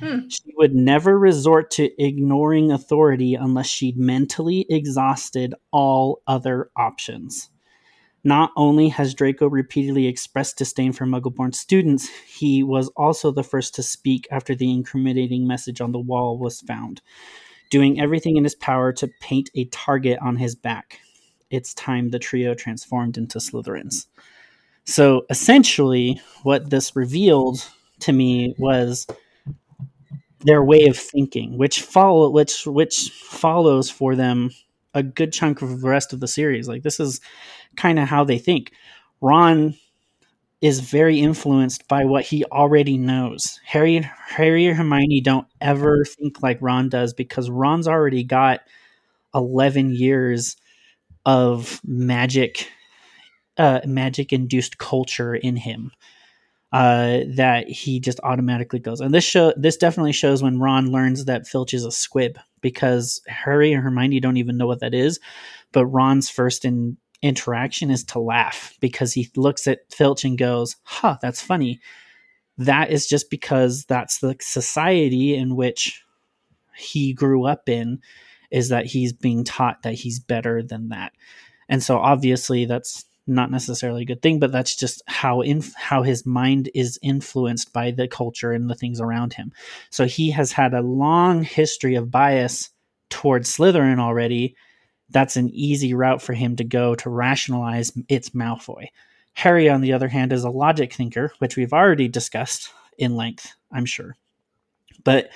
[0.00, 0.28] Hmm.
[0.28, 7.48] She would never resort to ignoring authority unless she'd mentally exhausted all other options.
[8.26, 13.44] Not only has Draco repeatedly expressed disdain for Muggle born students, he was also the
[13.44, 17.02] first to speak after the incriminating message on the wall was found,
[17.70, 20.98] doing everything in his power to paint a target on his back.
[21.50, 24.08] It's time the trio transformed into Slytherins.
[24.82, 27.64] So essentially, what this revealed
[28.00, 29.06] to me was
[30.40, 34.50] their way of thinking, which follow which which follows for them
[34.96, 36.68] a good chunk of the rest of the series.
[36.68, 37.20] Like this is
[37.76, 38.72] kind of how they think.
[39.20, 39.74] Ron
[40.62, 43.60] is very influenced by what he already knows.
[43.64, 48.60] Harry Harry and Hermione don't ever think like Ron does because Ron's already got
[49.34, 50.56] 11 years
[51.26, 52.70] of magic
[53.58, 55.92] uh, magic induced culture in him
[56.76, 59.00] uh, that he just automatically goes.
[59.00, 63.22] And this show this definitely shows when Ron learns that Filch is a squib because
[63.26, 65.18] Harry and Hermione don't even know what that is,
[65.72, 70.76] but Ron's first in interaction is to laugh because he looks at Filch and goes,
[70.82, 71.80] "Huh, that's funny."
[72.58, 76.04] That is just because that's the society in which
[76.76, 78.00] he grew up in
[78.50, 81.12] is that he's being taught that he's better than that.
[81.70, 86.02] And so obviously that's not necessarily a good thing, but that's just how in how
[86.02, 89.52] his mind is influenced by the culture and the things around him.
[89.90, 92.70] So he has had a long history of bias
[93.10, 94.56] towards Slytherin already.
[95.10, 98.88] That's an easy route for him to go to rationalize it's Malfoy.
[99.34, 103.52] Harry, on the other hand, is a logic thinker, which we've already discussed in length,
[103.70, 104.16] I'm sure.
[105.04, 105.30] But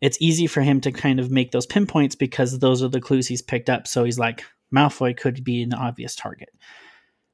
[0.00, 3.28] it's easy for him to kind of make those pinpoints because those are the clues
[3.28, 3.86] he's picked up.
[3.86, 6.48] So he's like, Malfoy could be an obvious target.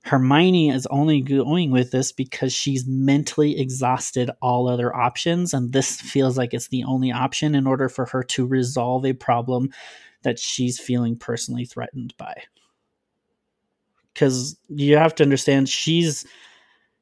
[0.09, 6.01] Hermione is only going with this because she's mentally exhausted all other options, and this
[6.01, 9.71] feels like it's the only option in order for her to resolve a problem
[10.23, 12.35] that she's feeling personally threatened by.
[14.12, 16.27] Because you have to understand, she's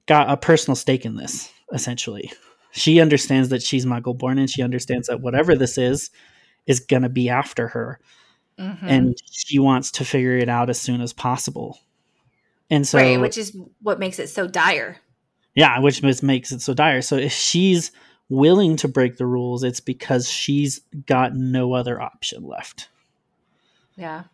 [0.07, 2.31] got a personal stake in this, essentially
[2.77, 6.11] she understands that she's muggle born and she understands that whatever this is
[6.67, 7.99] is going to be after her
[8.59, 8.87] mm-hmm.
[8.87, 11.79] and she wants to figure it out as soon as possible
[12.71, 14.99] and so right, which is what makes it so dire
[15.55, 17.93] yeah which makes it so dire so if she's
[18.29, 22.89] willing to break the rules it's because she's got no other option left
[23.97, 24.25] yeah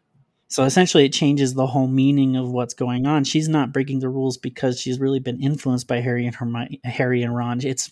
[0.52, 3.24] so essentially, it changes the whole meaning of what's going on.
[3.24, 7.22] She's not breaking the rules because she's really been influenced by Harry and Hermione, Harry
[7.22, 7.64] and Ron.
[7.64, 7.90] It's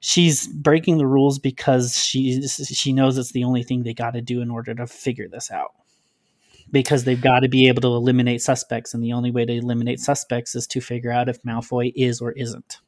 [0.00, 4.22] she's breaking the rules because she she knows it's the only thing they got to
[4.22, 5.72] do in order to figure this out.
[6.70, 10.00] Because they've got to be able to eliminate suspects, and the only way to eliminate
[10.00, 12.80] suspects is to figure out if Malfoy is or isn't.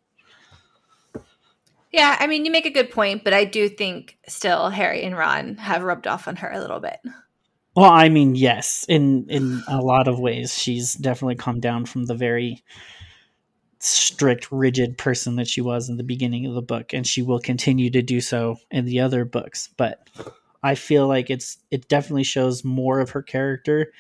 [1.93, 5.17] Yeah, I mean, you make a good point, but I do think still Harry and
[5.17, 6.99] Ron have rubbed off on her a little bit.
[7.75, 12.07] Well, I mean, yes, in in a lot of ways, she's definitely come down from
[12.07, 12.65] the very
[13.79, 17.39] strict, rigid person that she was in the beginning of the book, and she will
[17.39, 19.71] continue to do so in the other books.
[19.77, 20.09] But
[20.63, 23.93] I feel like it's it definitely shows more of her character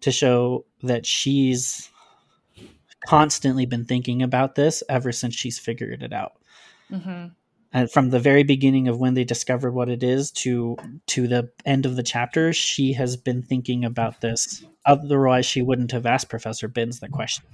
[0.00, 1.90] to show that she's
[3.06, 6.32] constantly been thinking about this ever since she's figured it out.
[6.90, 7.28] Mm-hmm.
[7.74, 11.50] And from the very beginning of when they discovered what it is to to the
[11.64, 14.64] end of the chapter she has been thinking about this.
[14.84, 17.44] Otherwise she wouldn't have asked professor binns the question.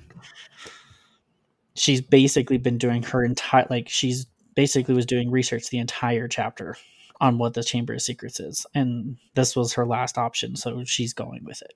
[1.76, 6.76] She's basically been doing her entire like she's basically was doing research the entire chapter
[7.20, 11.12] on what the chamber of secrets is and this was her last option so she's
[11.12, 11.74] going with it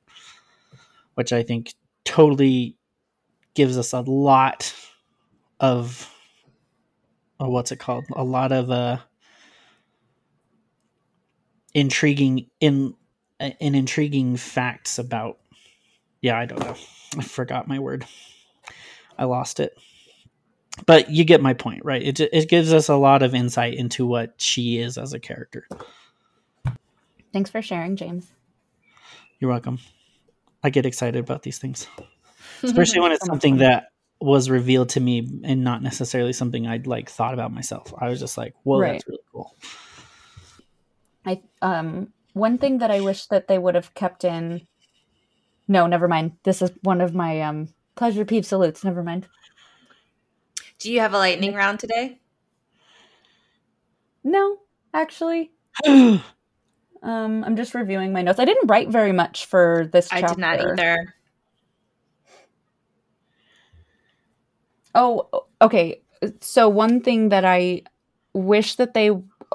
[1.14, 1.74] which i think
[2.04, 2.76] totally
[3.54, 4.74] gives us a lot
[5.60, 6.08] of
[7.42, 8.04] or what's it called?
[8.14, 8.98] A lot of uh,
[11.74, 12.94] intriguing in
[13.40, 15.38] in intriguing facts about.
[16.20, 16.76] Yeah, I don't know.
[17.18, 18.06] I forgot my word.
[19.18, 19.76] I lost it.
[20.86, 22.02] But you get my point, right?
[22.02, 25.66] It it gives us a lot of insight into what she is as a character.
[27.32, 28.30] Thanks for sharing, James.
[29.38, 29.78] You're welcome.
[30.62, 31.86] I get excited about these things,
[32.62, 33.88] especially when it's something that
[34.20, 37.92] was revealed to me and not necessarily something I'd like thought about myself.
[37.98, 38.92] I was just like, whoa, right.
[38.92, 39.54] that's really cool.
[41.26, 44.66] I um one thing that I wish that they would have kept in
[45.68, 46.32] no, never mind.
[46.42, 48.84] This is one of my um pleasure peeve salutes.
[48.84, 49.26] Never mind.
[50.82, 52.18] Do you have a lightning round today?
[54.24, 54.58] No,
[54.92, 55.52] actually.
[55.86, 56.24] um,
[57.02, 58.40] I'm just reviewing my notes.
[58.40, 60.26] I didn't write very much for this chapter.
[60.26, 61.14] I did not either.
[64.92, 65.28] Oh,
[65.60, 66.02] okay.
[66.40, 67.82] So one thing that I
[68.32, 69.10] wish that they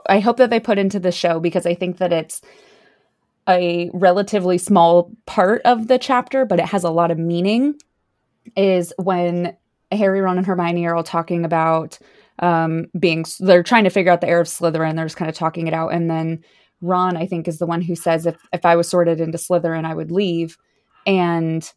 [0.07, 2.41] I hope that they put into the show because I think that it's
[3.49, 7.75] a relatively small part of the chapter, but it has a lot of meaning.
[8.55, 9.57] Is when
[9.91, 11.97] Harry, Ron, and Hermione are all talking about
[12.39, 14.95] um, being they're trying to figure out the heir of Slytherin.
[14.95, 16.43] They're just kind of talking it out, and then
[16.81, 19.85] Ron, I think, is the one who says if if I was sorted into Slytherin,
[19.85, 20.57] I would leave,
[21.05, 21.71] and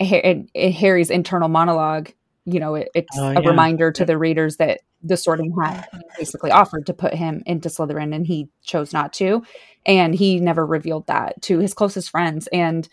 [0.00, 2.10] Harry's internal monologue
[2.46, 3.48] you know, it, it's oh, a yeah.
[3.48, 8.14] reminder to the readers that the sorting hat basically offered to put him into Slytherin
[8.14, 9.42] and he chose not to.
[9.84, 12.46] And he never revealed that to his closest friends.
[12.52, 12.88] And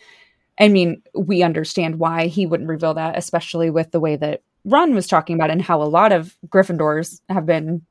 [0.60, 4.96] I mean, we understand why he wouldn't reveal that, especially with the way that Ron
[4.96, 7.82] was talking about and how a lot of Gryffindors have been,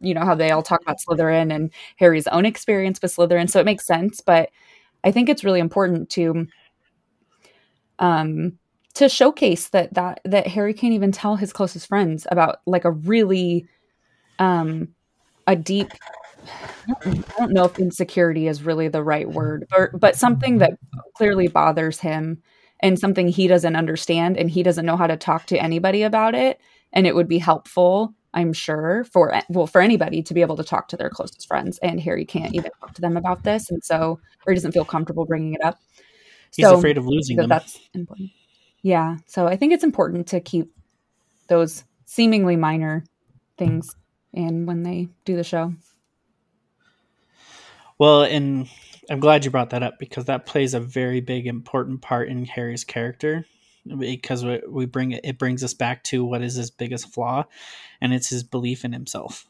[0.00, 3.48] you know, how they all talk about Slytherin and Harry's own experience with Slytherin.
[3.48, 4.20] So it makes sense.
[4.20, 4.50] But
[5.04, 6.46] I think it's really important to
[7.98, 8.58] um
[8.94, 12.90] to showcase that that that Harry can't even tell his closest friends about like a
[12.90, 13.66] really
[14.38, 14.88] um
[15.46, 15.88] a deep
[17.04, 20.78] I don't know if insecurity is really the right word, but but something that
[21.14, 22.42] clearly bothers him
[22.80, 26.34] and something he doesn't understand and he doesn't know how to talk to anybody about
[26.34, 26.60] it
[26.92, 30.64] and it would be helpful i'm sure for well for anybody to be able to
[30.64, 33.82] talk to their closest friends and harry can't even talk to them about this and
[33.82, 35.78] so or he doesn't feel comfortable bringing it up
[36.56, 37.48] He's so, afraid of losing them.
[37.48, 38.30] That's important.
[38.82, 39.18] Yeah.
[39.26, 40.72] So I think it's important to keep
[41.48, 43.04] those seemingly minor
[43.58, 43.94] things
[44.32, 45.74] in when they do the show.
[47.98, 48.68] Well, and
[49.08, 52.44] I'm glad you brought that up because that plays a very big important part in
[52.44, 53.46] Harry's character
[53.98, 57.44] because we bring it, brings us back to what is his biggest flaw
[58.00, 59.46] and it's his belief in himself.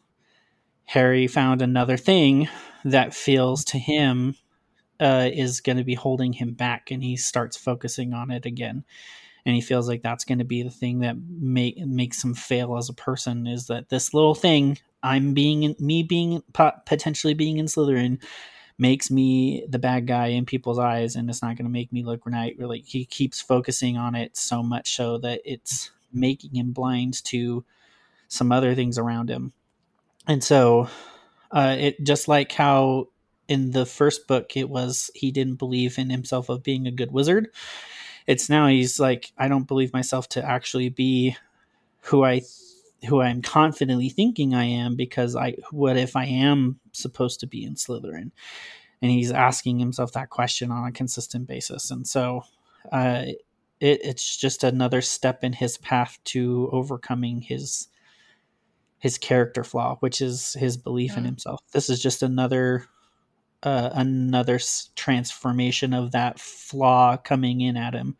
[0.86, 2.48] Harry found another thing
[2.84, 4.36] that feels to him
[5.00, 8.84] uh, is going to be holding him back, and he starts focusing on it again.
[9.44, 12.76] And he feels like that's going to be the thing that make, makes him fail
[12.76, 13.46] as a person.
[13.46, 18.20] Is that this little thing I'm being me being potentially being in Slytherin
[18.78, 22.02] makes me the bad guy in people's eyes, and it's not going to make me
[22.02, 22.56] look right.
[22.58, 27.64] Really, he keeps focusing on it so much so that it's making him blind to
[28.28, 29.52] some other things around him.
[30.26, 30.88] And so,
[31.50, 33.08] uh, it just like how
[33.48, 37.12] in the first book it was he didn't believe in himself of being a good
[37.12, 37.48] wizard
[38.26, 41.36] it's now he's like i don't believe myself to actually be
[42.00, 42.40] who i
[43.08, 47.64] who i'm confidently thinking i am because i what if i am supposed to be
[47.64, 48.30] in slytherin
[49.02, 52.42] and he's asking himself that question on a consistent basis and so
[52.92, 53.24] uh,
[53.80, 57.88] it, it's just another step in his path to overcoming his
[58.98, 61.26] his character flaw which is his belief in mm.
[61.26, 62.86] himself this is just another
[63.62, 64.60] uh, another
[64.94, 68.16] transformation of that flaw coming in at him,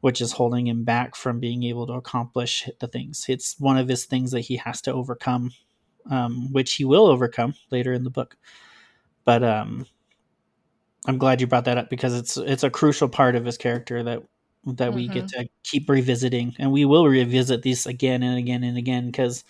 [0.00, 3.26] which is holding him back from being able to accomplish the things.
[3.28, 5.52] It's one of his things that he has to overcome,
[6.10, 8.36] um, which he will overcome later in the book.
[9.24, 9.86] But um,
[11.06, 14.02] I'm glad you brought that up because it's it's a crucial part of his character
[14.02, 14.22] that
[14.66, 14.96] that mm-hmm.
[14.96, 15.42] we get mm-hmm.
[15.42, 19.44] to keep revisiting, and we will revisit these again and again and again because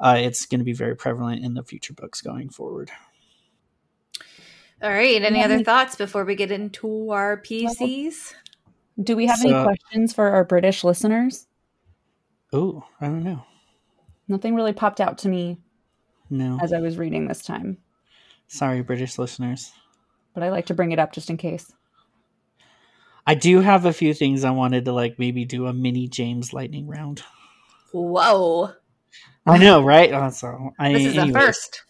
[0.00, 2.90] uh, it's going to be very prevalent in the future books going forward.
[4.82, 5.22] All right.
[5.22, 8.32] Any other thoughts before we get into our PCs?
[9.02, 11.46] Do we have so, any questions for our British listeners?
[12.52, 13.44] Oh, I don't know.
[14.26, 15.58] Nothing really popped out to me.
[16.30, 16.58] No.
[16.62, 17.78] As I was reading this time.
[18.46, 19.72] Sorry, British listeners.
[20.32, 21.72] But I like to bring it up just in case.
[23.26, 26.52] I do have a few things I wanted to like maybe do a mini James
[26.52, 27.22] lightning round.
[27.92, 28.72] Whoa.
[29.46, 30.12] I know, right?
[30.12, 31.34] Also, I, this is anyways.
[31.34, 31.82] a first.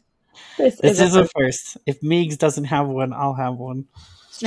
[0.56, 1.78] This, this is, a first.
[1.86, 3.86] If Meigs doesn't have one, I'll have one.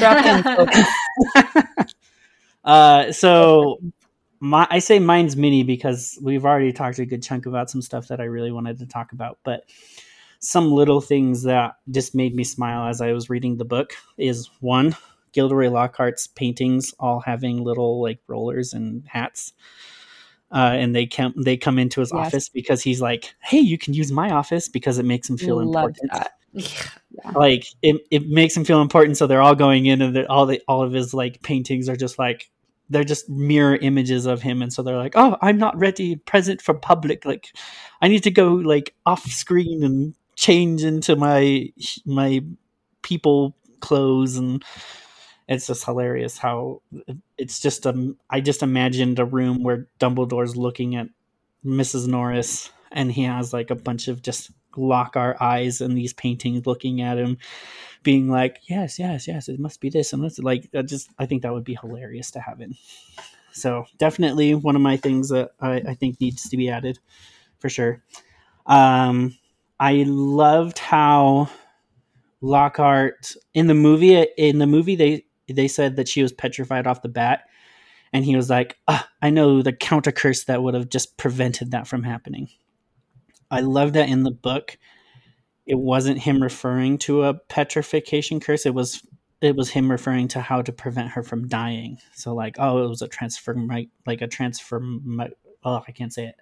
[2.63, 3.79] uh, so
[4.43, 8.09] my I say mine's mini because we've already talked a good chunk about some stuff
[8.09, 9.63] that I really wanted to talk about, but
[10.39, 14.49] some little things that just made me smile as I was reading the book is
[14.59, 14.97] one,
[15.31, 19.53] Gilderoy Lockhart's paintings all having little like rollers and hats
[20.53, 22.27] uh, and they come they come into his yes.
[22.27, 25.55] office because he's like, "Hey, you can use my office because it makes him feel
[25.65, 26.11] Love important."
[26.53, 27.31] Yeah.
[27.33, 30.61] Like it, it makes him feel important, so they're all going in, and all the
[30.67, 32.51] all of his like paintings are just like
[32.89, 36.61] they're just mirror images of him, and so they're like, "Oh, I'm not ready, present
[36.61, 37.25] for public.
[37.25, 37.55] Like,
[38.01, 41.69] I need to go like off screen and change into my
[42.05, 42.41] my
[43.01, 44.63] people clothes and."
[45.47, 46.81] it's just hilarious how
[47.37, 51.09] it's just a I just imagined a room where Dumbledore's looking at
[51.65, 52.07] Mrs.
[52.07, 57.01] Norris and he has like a bunch of just Lockhart eyes in these paintings looking
[57.01, 57.37] at him
[58.03, 61.25] being like yes yes yes it must be this and that's like I just I
[61.25, 62.75] think that would be hilarious to have in
[63.51, 66.99] so definitely one of my things that I, I think needs to be added
[67.59, 68.03] for sure.
[68.65, 69.37] Um
[69.79, 71.49] I loved how
[72.41, 77.01] Lockhart in the movie in the movie they they said that she was petrified off
[77.01, 77.43] the bat
[78.13, 81.71] and he was like ah, i know the counter curse that would have just prevented
[81.71, 82.47] that from happening
[83.53, 84.77] i love that in the book
[85.65, 89.05] it wasn't him referring to a petrification curse it was
[89.41, 92.87] it was him referring to how to prevent her from dying so like oh it
[92.87, 93.55] was a transfer
[94.05, 94.81] like a transfer
[95.63, 96.35] oh i can't say it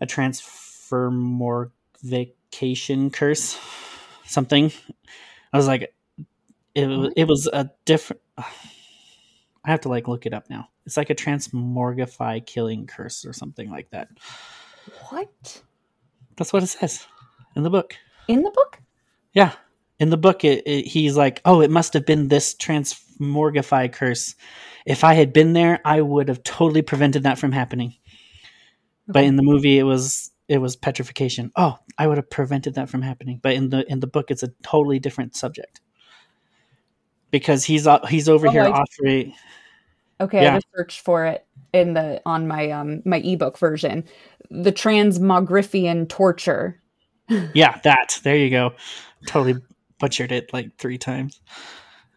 [0.00, 1.70] a transfer
[2.02, 3.58] vacation curse
[4.24, 4.72] something
[5.52, 5.94] i was like
[6.74, 8.22] it, it was a different.
[8.38, 10.68] I have to like look it up now.
[10.86, 14.08] It's like a transmorgify killing curse or something like that.
[15.08, 15.62] What?
[16.36, 17.06] That's what it says
[17.56, 17.94] in the book.
[18.28, 18.80] In the book?
[19.32, 19.52] Yeah,
[19.98, 24.34] in the book, it, it, he's like, "Oh, it must have been this transmogrify curse.
[24.86, 29.12] If I had been there, I would have totally prevented that from happening." Okay.
[29.12, 31.52] But in the movie, it was it was petrification.
[31.56, 33.40] Oh, I would have prevented that from happening.
[33.42, 35.80] But in the in the book, it's a totally different subject
[37.30, 39.34] because he's uh, he's over oh, here offering
[40.20, 40.52] Okay, Yeah.
[40.52, 44.04] I just searched for it in the on my um my ebook version.
[44.50, 46.80] The transmogrifian torture.
[47.54, 48.20] Yeah, that.
[48.22, 48.74] There you go.
[49.26, 49.58] Totally
[49.98, 51.40] butchered it like three times.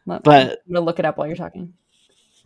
[0.05, 1.73] Let- But I'm gonna look it up while you're talking.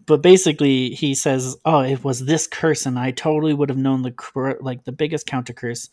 [0.06, 4.04] but basically he says, "Oh, it was this curse, and I totally would have known
[4.04, 5.89] the like the biggest counter curse."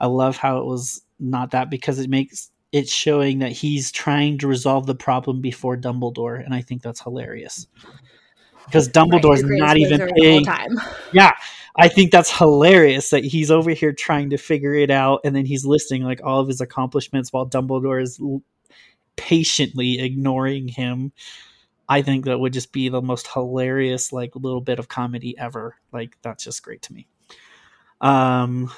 [0.00, 4.38] I love how it was not that because it makes it's showing that he's trying
[4.38, 7.66] to resolve the problem before Dumbledore, and I think that's hilarious
[8.68, 10.44] because Dumbledore's Right, not even Wizard paying.
[10.44, 10.76] time.
[11.12, 11.32] Yeah,
[11.76, 15.46] I think that's hilarious that he's over here trying to figure it out, and then
[15.46, 18.42] he's listing like all of his accomplishments while Dumbledore is l-
[19.16, 21.12] patiently ignoring him.
[21.88, 25.76] I think that would just be the most hilarious like little bit of comedy ever.
[25.92, 27.06] Like that's just great to me.
[28.02, 28.70] Um,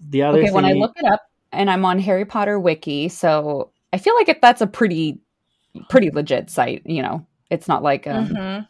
[0.00, 1.20] the other Okay, thing, when I look it up
[1.52, 5.18] and I'm on Harry Potter wiki, so I feel like it, that's a pretty
[5.90, 7.26] pretty legit site, you know.
[7.50, 8.66] It's not like um,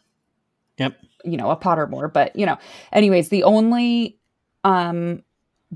[0.79, 0.95] Mhm.
[1.25, 2.57] you know, a Pottermore, but you know,
[2.93, 4.17] anyways, the only
[4.63, 5.23] um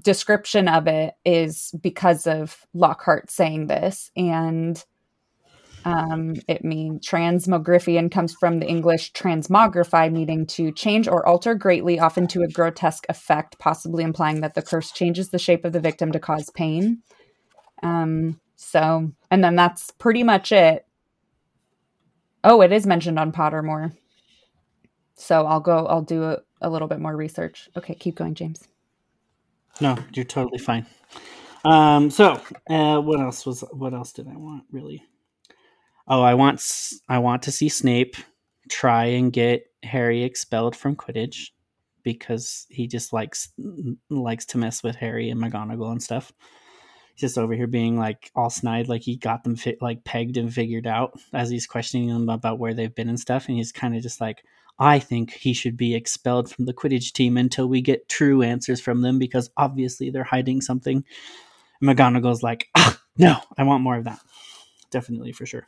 [0.01, 4.83] description of it is because of Lockhart saying this and
[5.85, 11.99] um it means transmogrifian comes from the English transmogrify meaning to change or alter greatly
[11.99, 15.79] often to a grotesque effect possibly implying that the curse changes the shape of the
[15.79, 16.99] victim to cause pain.
[17.83, 20.85] Um so and then that's pretty much it.
[22.43, 23.93] Oh, it is mentioned on Pottermore.
[25.15, 27.69] So I'll go, I'll do a, a little bit more research.
[27.77, 28.67] Okay, keep going, James.
[29.81, 30.85] no, you're totally fine.
[31.65, 35.03] Um, so uh, what else was what else did I want really?
[36.07, 36.61] Oh, I want
[37.07, 38.17] I want to see Snape
[38.69, 41.49] try and get Harry expelled from Quidditch
[42.03, 43.49] because he just likes
[44.09, 46.33] likes to mess with Harry and McGonagall and stuff.
[47.15, 50.37] He's just over here being like all snide, like he got them fit, like pegged
[50.37, 53.47] and figured out as he's questioning them about where they've been and stuff.
[53.47, 54.43] And he's kind of just like,
[54.79, 58.81] I think he should be expelled from the Quidditch team until we get true answers
[58.81, 61.03] from them because obviously they're hiding something.
[61.81, 64.19] And McGonagall's like, ah, no, I want more of that.
[64.91, 65.67] Definitely for sure.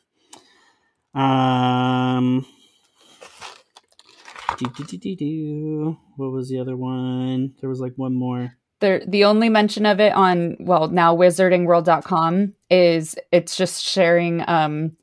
[1.13, 2.45] Um,
[6.17, 7.53] what was the other one?
[7.59, 8.57] There was like one more.
[8.81, 14.97] There, the only mention of it on, well, now wizardingworld.com is it's just sharing um,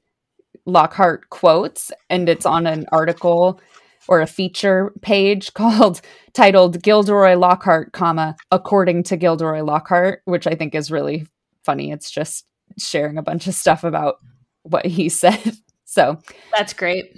[0.66, 3.60] Lockhart quotes and it's on an article
[4.08, 6.00] or a feature page called
[6.32, 11.26] titled Gilderoy Lockhart, comma, according to Gilderoy Lockhart, which I think is really
[11.64, 11.90] funny.
[11.92, 12.46] It's just
[12.78, 14.16] sharing a bunch of stuff about
[14.62, 15.56] what he said.
[15.84, 16.18] So
[16.56, 17.16] That's great.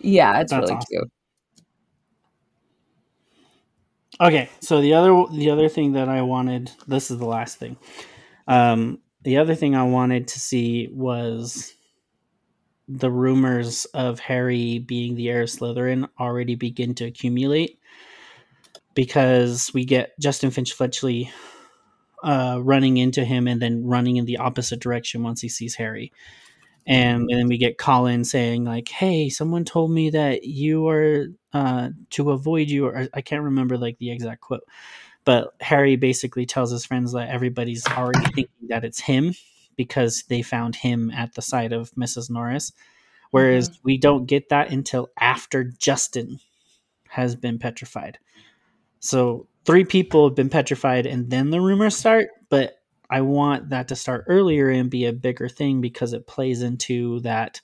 [0.00, 0.86] yeah, it's That's really awesome.
[0.90, 1.10] cute.
[4.18, 7.76] Okay, so the other the other thing that I wanted this is the last thing.
[8.48, 11.74] Um, the other thing I wanted to see was
[12.88, 17.78] the rumors of Harry being the heir of Slytherin already begin to accumulate
[18.94, 21.30] because we get Justin Finch Fletchley
[22.22, 26.12] uh, running into him and then running in the opposite direction once he sees Harry.
[26.86, 31.26] And, and then we get Colin saying like, "Hey, someone told me that you are
[31.52, 34.62] uh, to avoid you." Or I can't remember like the exact quote,
[35.24, 39.34] but Harry basically tells his friends that everybody's already thinking that it's him
[39.76, 42.30] because they found him at the side of Mrs.
[42.30, 42.72] Norris,
[43.30, 46.38] whereas we don't get that until after Justin
[47.08, 48.18] has been petrified.
[49.00, 52.28] So three people have been petrified, and then the rumors start.
[52.48, 56.62] But I want that to start earlier and be a bigger thing because it plays
[56.62, 57.60] into that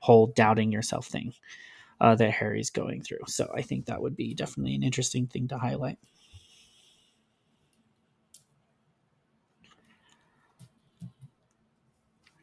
[0.00, 1.32] whole doubting yourself thing
[2.00, 3.18] uh, that Harry's going through.
[3.26, 5.98] So I think that would be definitely an interesting thing to highlight.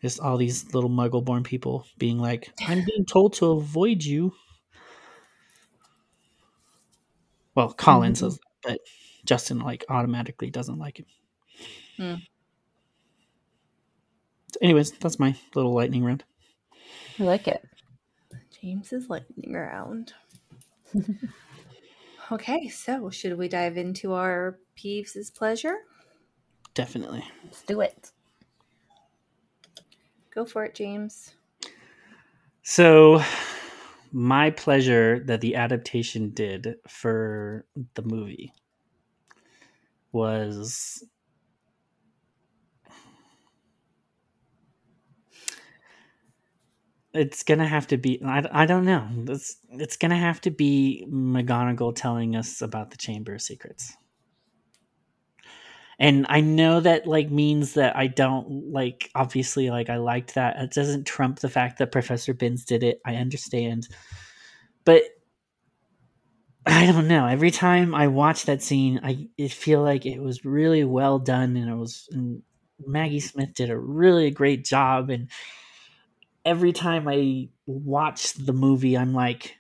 [0.08, 4.32] Just all these little muggle born people being like, I'm being told to avoid you.
[7.56, 8.18] Well, Colin Mhm.
[8.18, 8.80] says that, but
[9.26, 11.08] Justin like automatically doesn't like it.
[11.98, 12.16] Hmm.
[14.62, 16.24] Anyways, that's my little lightning round.
[17.20, 17.68] I like it.
[18.62, 20.14] James is lightning round.
[22.32, 25.80] okay, so should we dive into our Peeves' pleasure?
[26.74, 27.26] Definitely.
[27.44, 28.12] Let's do it.
[30.38, 31.34] Go for it, James.
[32.62, 33.24] So,
[34.12, 37.66] my pleasure that the adaptation did for
[37.96, 38.54] the movie
[40.12, 41.04] was
[47.16, 51.08] it's gonna have to be I, I don't know it's, it's gonna have to be
[51.10, 53.98] McGonagall telling us about the Chamber of Secrets
[56.00, 60.58] and I know that like means that I don't like obviously like I liked that
[60.58, 63.88] it doesn't trump the fact that Professor Binns did it I understand
[64.86, 65.04] but
[66.68, 67.26] I don't know.
[67.26, 71.56] Every time I watch that scene, I it feel like it was really well done,
[71.56, 72.44] and it was and
[72.86, 75.10] Maggie Smith did a really great job.
[75.10, 75.30] And
[76.46, 79.56] every time I watch the movie, I'm like,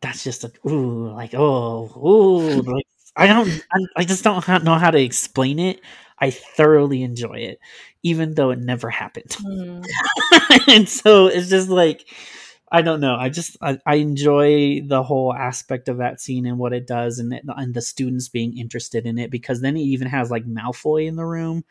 [0.00, 2.86] that's just a ooh, like oh, ooh, like
[3.16, 5.80] I don't, I, I just don't know how to explain it.
[6.18, 7.58] I thoroughly enjoy it,
[8.02, 9.30] even though it never happened.
[9.30, 9.84] Mm.
[10.68, 12.06] and so it's just like
[12.74, 13.14] I don't know.
[13.14, 17.20] I just I, I, enjoy the whole aspect of that scene and what it does,
[17.20, 20.44] and it, and the students being interested in it because then he even has like
[20.44, 21.64] Malfoy in the room,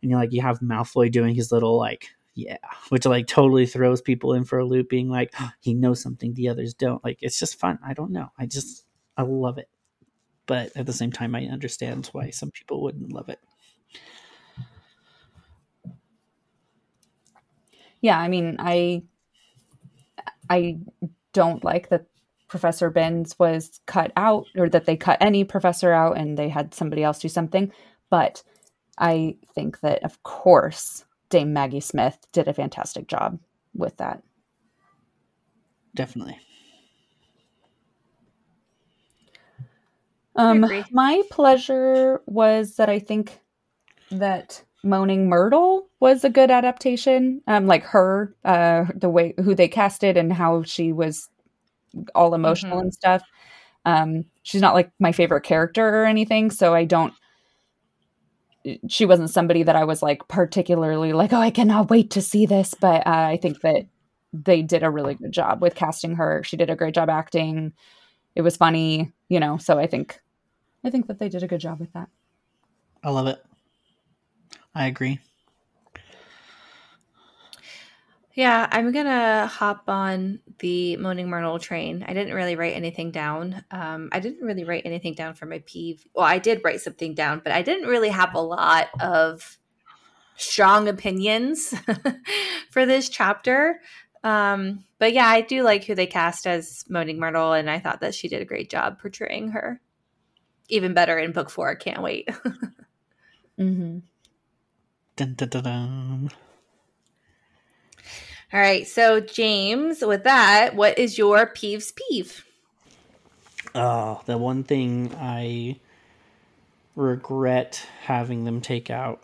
[0.00, 2.56] and you're like you have Malfoy doing his little like yeah,
[2.88, 6.32] which like totally throws people in for a loop, being like oh, he knows something
[6.32, 7.04] the others don't.
[7.04, 7.78] Like it's just fun.
[7.84, 8.30] I don't know.
[8.38, 9.68] I just I love it,
[10.46, 13.40] but at the same time, I understand why some people wouldn't love it.
[18.00, 19.02] Yeah, I mean, I
[20.48, 20.78] I
[21.32, 22.06] don't like that
[22.48, 26.74] Professor Binns was cut out or that they cut any professor out and they had
[26.74, 27.72] somebody else do something.
[28.08, 28.42] But
[28.98, 33.40] I think that, of course, Dame Maggie Smith did a fantastic job
[33.74, 34.22] with that.
[35.94, 36.38] Definitely.
[40.36, 43.40] Um, my pleasure was that I think
[44.10, 47.42] that Moaning Myrtle was a good adaptation.
[47.46, 51.28] Um, like her, uh, the way who they casted and how she was
[52.14, 52.84] all emotional mm-hmm.
[52.84, 53.22] and stuff.
[53.84, 57.14] Um, she's not like my favorite character or anything, so I don't.
[58.88, 62.46] She wasn't somebody that I was like particularly like, oh, I cannot wait to see
[62.46, 62.74] this.
[62.74, 63.86] But uh, I think that
[64.32, 66.42] they did a really good job with casting her.
[66.44, 67.72] She did a great job acting.
[68.34, 69.56] It was funny, you know.
[69.56, 70.20] So I think,
[70.86, 72.08] I think that they did a good job with that.
[73.02, 73.44] I love it.
[74.72, 75.18] I agree.
[78.34, 82.04] Yeah, I'm gonna hop on the Moaning Myrtle train.
[82.06, 83.64] I didn't really write anything down.
[83.72, 86.06] Um, I didn't really write anything down for my peeve.
[86.14, 89.58] Well, I did write something down, but I didn't really have a lot of
[90.36, 91.74] strong opinions
[92.70, 93.80] for this chapter.
[94.22, 98.02] Um, but yeah, I do like who they cast as Moaning Myrtle, and I thought
[98.02, 99.80] that she did a great job portraying her.
[100.68, 101.74] Even better in book four.
[101.74, 102.28] Can't wait.
[103.58, 103.98] mm-hmm.
[105.16, 106.30] Dun, dun, dun,
[108.52, 108.86] All right.
[108.86, 112.44] So, James, with that, what is your peeves peeve?
[113.74, 115.78] Oh, the one thing I
[116.94, 119.22] regret having them take out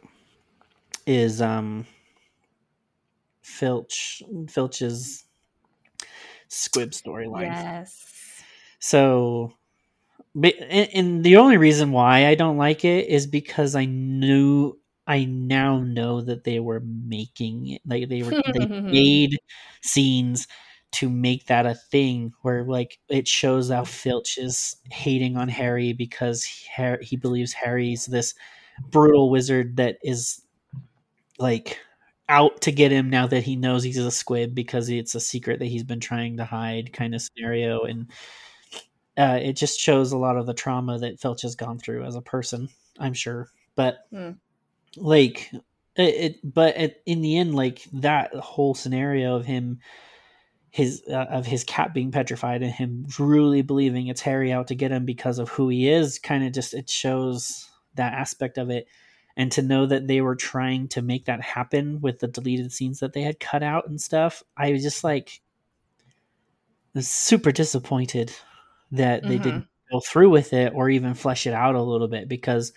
[1.06, 1.86] is um
[3.42, 5.24] Filch Filch's
[6.48, 7.46] squib storyline.
[7.46, 8.42] Yes.
[8.78, 9.54] So
[10.34, 15.80] and the only reason why I don't like it is because I knew I now
[15.80, 19.36] know that they were making it like they were they made
[19.82, 20.46] scenes
[20.92, 25.92] to make that a thing where like it shows how Filch is hating on Harry
[25.92, 28.34] because he, he believes Harry's this
[28.90, 30.42] brutal wizard that is
[31.38, 31.78] like
[32.28, 35.58] out to get him now that he knows he's a squib because it's a secret
[35.58, 37.82] that he's been trying to hide kind of scenario.
[37.82, 38.10] And
[39.16, 42.14] uh, it just shows a lot of the trauma that Filch has gone through as
[42.14, 43.48] a person I'm sure.
[43.74, 44.36] But mm
[44.96, 45.50] like
[45.96, 49.78] it, it but at, in the end like that whole scenario of him
[50.68, 54.74] his uh, of his cat being petrified and him truly believing it's harry out to
[54.74, 58.70] get him because of who he is kind of just it shows that aspect of
[58.70, 58.86] it.
[59.34, 63.00] And to know that they were trying to make that happen with the deleted scenes
[63.00, 65.40] that they had cut out and stuff i was just like
[66.92, 68.30] was super disappointed
[68.92, 69.42] that they mm-hmm.
[69.42, 72.72] didn't go through with it or even flesh it out a little bit because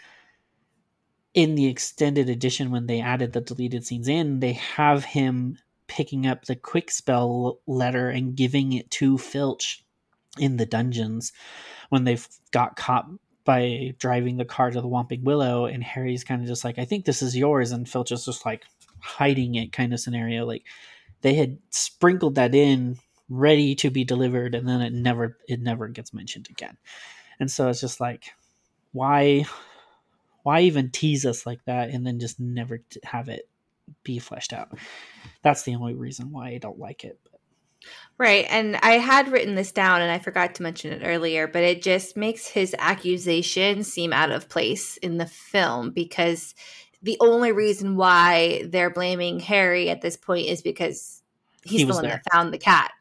[1.33, 5.57] in the extended edition when they added the deleted scenes in they have him
[5.87, 9.83] picking up the Kwikspell letter and giving it to filch
[10.39, 11.31] in the dungeons
[11.89, 13.07] when they've got caught
[13.43, 16.85] by driving the car to the Whomping Willow, and Harry's kind of just like, "I
[16.85, 18.65] think this is yours," and Filch is just like
[18.99, 20.45] hiding it, kind of scenario.
[20.45, 20.63] Like
[21.21, 22.97] they had sprinkled that in,
[23.29, 26.77] ready to be delivered, and then it never, it never gets mentioned again.
[27.39, 28.33] And so it's just like,
[28.91, 29.45] why,
[30.43, 33.49] why even tease us like that and then just never have it
[34.03, 34.77] be fleshed out?
[35.41, 37.19] That's the only reason why I don't like it.
[38.17, 38.45] Right.
[38.49, 41.81] And I had written this down and I forgot to mention it earlier, but it
[41.81, 46.55] just makes his accusation seem out of place in the film because
[47.01, 51.21] the only reason why they're blaming Harry at this point is because
[51.63, 52.21] he's he the one there.
[52.23, 52.91] that found the cat.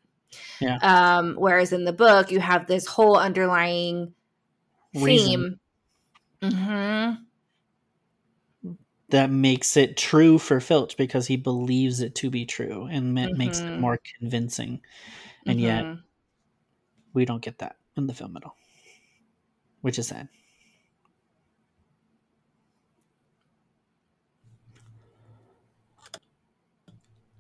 [0.61, 0.79] Yeah.
[0.83, 4.15] Um, whereas in the book, you have this whole underlying
[4.95, 5.27] Reason.
[5.27, 5.61] theme.
[6.43, 7.23] Mm-hmm
[9.11, 13.39] that makes it true for Filch because he believes it to be true and mm-hmm.
[13.39, 14.81] makes it more convincing.
[15.47, 15.67] And mm-hmm.
[15.67, 15.99] yet
[17.13, 18.57] we don't get that in the film at all.
[19.83, 20.29] which is sad.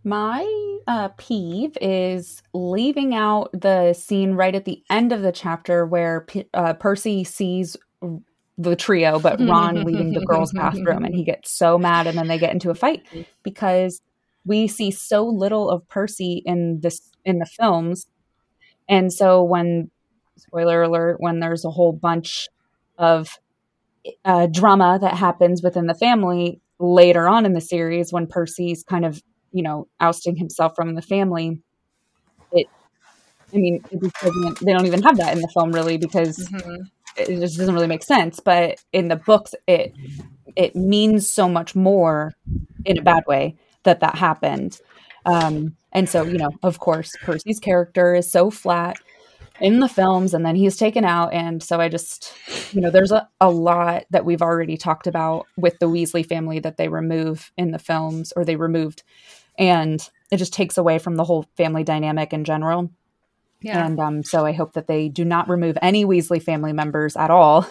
[0.05, 5.87] My uh, peeve is leaving out the scene right at the end of the chapter
[5.87, 7.77] where P- uh, Percy sees
[8.59, 12.29] the trio, but Ron leaving the girls' bathroom, and he gets so mad, and then
[12.29, 13.03] they get into a fight
[13.43, 14.03] because
[14.45, 18.07] we see so little of Percy in this in the films,
[18.89, 19.91] and so when
[20.37, 22.49] spoiler alert, when there's a whole bunch
[22.99, 23.39] of
[24.25, 29.07] uh, drama that happens within the family later on in the series, when Percy's kind
[29.07, 29.23] of
[29.55, 31.63] you know, ousting himself from the family.
[32.53, 32.67] It,
[33.53, 36.83] I mean, they don't even have that in the film really because mm-hmm.
[37.17, 38.41] it just doesn't really make sense.
[38.41, 39.95] But in the books, it
[40.57, 42.35] it means so much more
[42.85, 44.79] in a bad way that that happened.
[45.25, 48.97] Um, and so, you know, of course, Percy's character is so flat
[49.61, 51.33] in the films and then he's taken out.
[51.33, 52.33] And so I just,
[52.73, 56.59] you know, there's a, a lot that we've already talked about with the Weasley family
[56.61, 59.05] that they remove in the films or they removed
[59.59, 62.91] and it just takes away from the whole family dynamic in general.
[63.61, 63.87] Yeah.
[63.87, 67.31] And um, so I hope that they do not remove any Weasley family members at
[67.31, 67.67] all.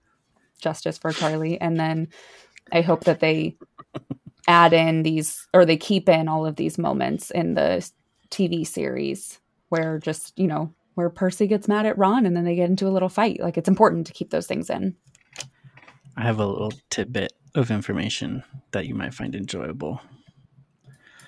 [0.60, 1.60] Justice for Charlie.
[1.60, 2.08] And then
[2.70, 3.56] I hope that they
[4.46, 7.88] add in these or they keep in all of these moments in the
[8.30, 12.54] TV series where just, you know, where Percy gets mad at Ron and then they
[12.54, 13.40] get into a little fight.
[13.40, 14.94] Like it's important to keep those things in.
[16.16, 20.00] I have a little tidbit of information that you might find enjoyable.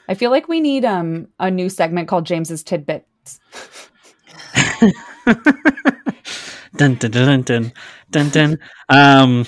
[0.09, 3.41] I feel like we need um a new segment called James's tidbits.
[6.77, 7.73] dun, dun, dun, dun,
[8.11, 8.59] dun, dun.
[8.89, 9.47] Um,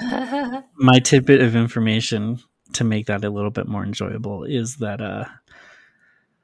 [0.76, 2.38] my tidbit of information
[2.72, 5.24] to make that a little bit more enjoyable is that uh,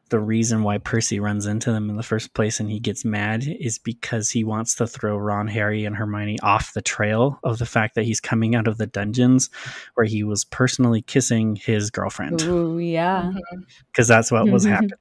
[0.08, 3.44] the reason why Percy runs into them in the first place and he gets mad
[3.44, 7.66] is because he wants to throw Ron, Harry, and Hermione off the trail of the
[7.66, 9.50] fact that he's coming out of the dungeons
[9.94, 12.42] where he was personally kissing his girlfriend.
[12.42, 13.22] Ooh, yeah.
[13.22, 13.62] Mm-hmm.
[13.90, 14.74] Because that's what was mm-hmm.
[14.74, 14.98] happening.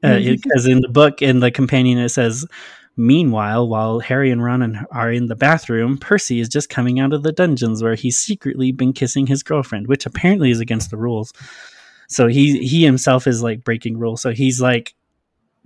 [0.00, 0.70] Because uh, mm-hmm.
[0.70, 2.46] in the book, in the companion, it says,
[2.96, 7.24] Meanwhile, while Harry and Ron are in the bathroom, Percy is just coming out of
[7.24, 11.32] the dungeons where he's secretly been kissing his girlfriend, which apparently is against the rules.
[12.08, 14.22] So he he himself is like breaking rules.
[14.22, 14.94] So he's like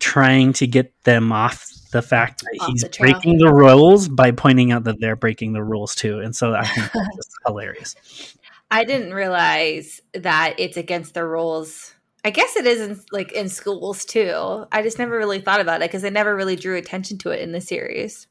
[0.01, 4.31] trying to get them off the fact that off he's the breaking the rules by
[4.31, 6.21] pointing out that they're breaking the rules too.
[6.21, 8.37] And so I think that's hilarious.
[8.71, 11.95] I didn't realize that it's against the rules.
[12.25, 14.67] I guess it is in like in schools too.
[14.71, 17.41] I just never really thought about it because they never really drew attention to it
[17.41, 18.27] in the series.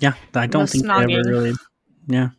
[0.00, 1.08] Yeah, I don't think snogging.
[1.08, 1.54] they ever really.
[2.06, 2.30] Yeah.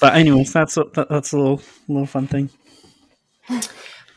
[0.00, 2.50] But anyways, that's a, that's a little little fun thing.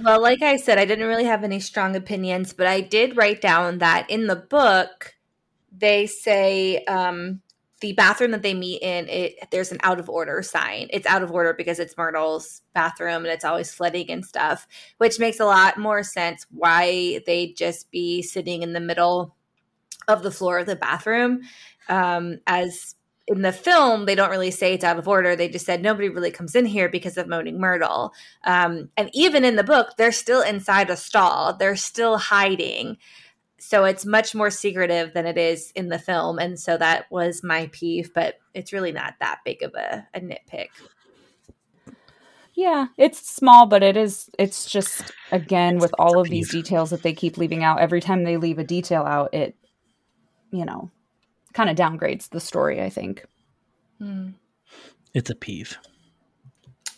[0.04, 3.42] Well, like I said, I didn't really have any strong opinions, but I did write
[3.42, 5.16] down that in the book
[5.78, 7.42] they say um,
[7.82, 10.88] the bathroom that they meet in it there's an out of order sign.
[10.92, 14.68] It's out of order because it's Myrtle's bathroom and it's always flooding and stuff,
[14.98, 19.36] which makes a lot more sense why they'd just be sitting in the middle
[20.08, 21.42] of the floor of the bathroom
[21.90, 22.95] um, as
[23.28, 25.36] in the film, they don't really say it's out of order.
[25.36, 28.14] They just said nobody really comes in here because of Moaning Myrtle.
[28.44, 31.54] Um, and even in the book, they're still inside a stall.
[31.54, 32.98] They're still hiding.
[33.58, 36.38] So it's much more secretive than it is in the film.
[36.38, 40.20] And so that was my peeve, but it's really not that big of a, a
[40.20, 40.68] nitpick.
[42.54, 44.30] Yeah, it's small, but it is.
[44.40, 47.82] It's just again with all of these details that they keep leaving out.
[47.82, 49.58] Every time they leave a detail out, it,
[50.52, 50.90] you know,
[51.56, 53.26] kind of downgrades the story, I think.
[53.98, 54.32] Hmm.
[55.14, 55.78] It's a peeve.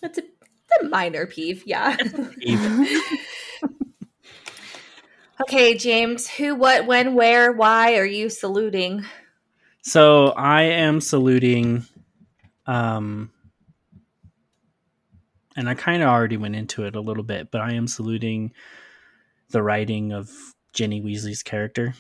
[0.02, 0.24] It's a,
[0.82, 1.96] a minor peeve, yeah.
[2.40, 3.02] Peeve.
[5.42, 9.06] okay, James, who, what, when, where, why are you saluting?
[9.84, 11.86] So I am saluting
[12.66, 13.32] um
[15.56, 18.52] and I kind of already went into it a little bit, but I am saluting
[19.50, 20.30] the writing of
[20.74, 21.96] Ginny Weasley's character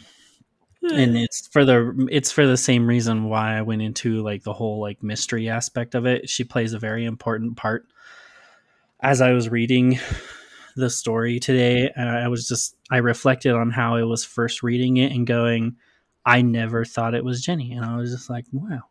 [0.83, 4.53] and it's for the it's for the same reason why I went into like the
[4.53, 6.29] whole like mystery aspect of it.
[6.29, 7.87] She plays a very important part.
[8.99, 9.99] As I was reading
[10.75, 15.11] the story today, I was just I reflected on how I was first reading it
[15.11, 15.75] and going,
[16.25, 18.83] I never thought it was Ginny, and I was just like, wow,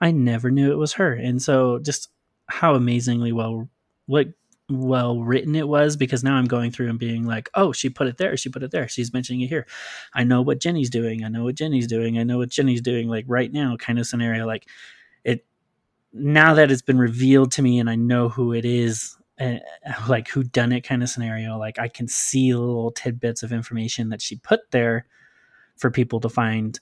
[0.00, 2.10] I never knew it was her, and so just
[2.46, 3.68] how amazingly well
[4.06, 4.28] what
[4.70, 8.06] well written it was because now I'm going through and being like, oh, she put
[8.06, 9.66] it there, she put it there, she's mentioning it here.
[10.14, 13.08] I know what Ginny's doing, I know what Ginny's doing, I know what Ginny's doing,
[13.08, 14.46] like right now, kind of scenario.
[14.46, 14.66] Like
[15.24, 15.44] it
[16.12, 19.56] now that it's been revealed to me and I know who it is, uh,
[20.08, 24.08] like who done it kind of scenario like i can see little tidbits of information
[24.08, 25.06] that she put there
[25.76, 26.78] for people to find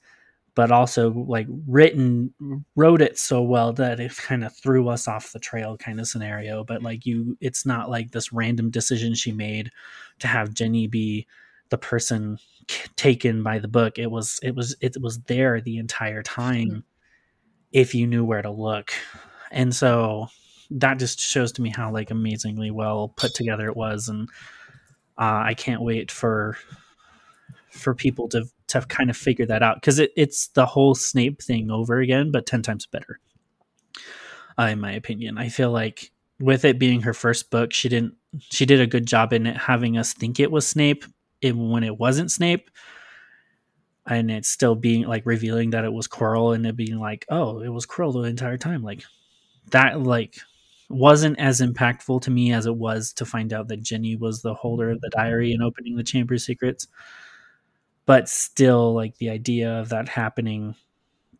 [0.54, 2.32] but also like written
[2.76, 6.06] wrote it so well that it kind of threw us off the trail kind of
[6.06, 9.70] scenario but like you it's not like this random decision she made
[10.18, 11.26] to have Ginny be
[11.68, 12.38] the person
[12.96, 13.98] taken by the book.
[13.98, 16.84] It was it was it was there the entire time
[17.72, 18.92] if you knew where to look.
[19.50, 20.28] And so
[20.70, 24.26] that just shows to me how like amazingly well put together it was and
[25.18, 26.56] uh, i can't wait for
[27.68, 28.42] for people to
[28.72, 32.30] to kind of figure that out because it, it's the whole snape thing over again
[32.30, 33.20] but 10 times better
[34.58, 36.10] uh, in my opinion i feel like
[36.40, 39.56] with it being her first book she didn't she did a good job in it
[39.56, 41.04] having us think it was snape
[41.40, 42.70] it, when it wasn't snape
[44.06, 47.60] and it's still being like revealing that it was Quirrell and it being like, oh,
[47.60, 48.82] it was Quirrell the entire time.
[48.82, 49.04] Like
[49.70, 50.38] that, like
[50.88, 54.54] wasn't as impactful to me as it was to find out that Ginny was the
[54.54, 56.88] holder of the diary and opening the chamber secrets.
[58.04, 60.74] But still, like the idea of that happening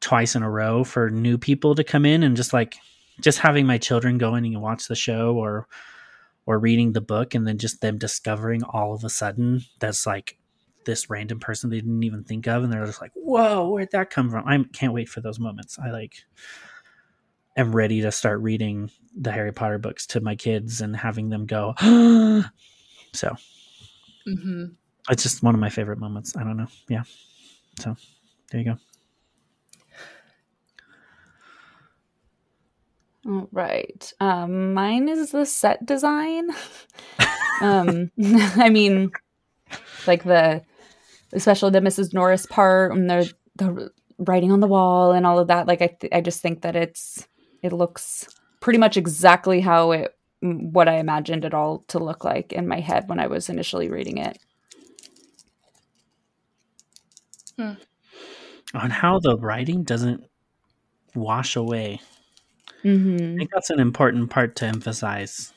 [0.03, 2.77] twice in a row for new people to come in and just like
[3.21, 5.69] just having my children go in and watch the show or
[6.45, 10.37] or reading the book and then just them discovering all of a sudden that's like
[10.85, 14.11] this random person they didn't even think of and they're just like whoa where'd that
[14.11, 16.25] come from i can't wait for those moments i like
[17.57, 21.47] am ready to start reading the harry potter books to my kids and having them
[21.47, 21.75] go
[23.13, 23.37] so
[24.27, 24.65] Mm-hmm.
[25.11, 27.03] It's just one of my favorite moments i don't know yeah
[27.81, 27.97] so
[28.51, 28.79] there you go
[33.27, 34.13] All right.
[34.21, 36.51] Um, mine is the set design.
[37.61, 39.13] um, I mean,
[40.07, 40.63] like the
[41.33, 42.13] especially the Mrs.
[42.13, 45.67] Norris part and the the writing on the wall and all of that.
[45.69, 47.27] Like I th- I just think that it's
[47.63, 48.27] it looks
[48.61, 52.81] pretty much exactly how it what I imagined it all to look like in my
[52.81, 54.39] head when I was initially reading it.
[58.75, 60.25] On how the writing doesn't
[61.15, 62.01] wash away
[62.85, 63.37] I Mm-hmm.
[63.39, 65.53] think that's an important part to emphasize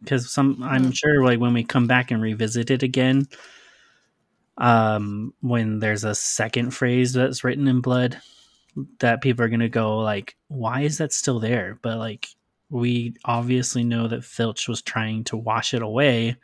[0.00, 3.28] because some I'm sure like when we come back and revisit it again,
[4.56, 8.18] um, when there's a second phrase that's written in blood,
[9.00, 11.78] that people are gonna go like, why is that still there?
[11.82, 12.28] But like
[12.70, 16.36] we obviously know that Filch was trying to wash it away,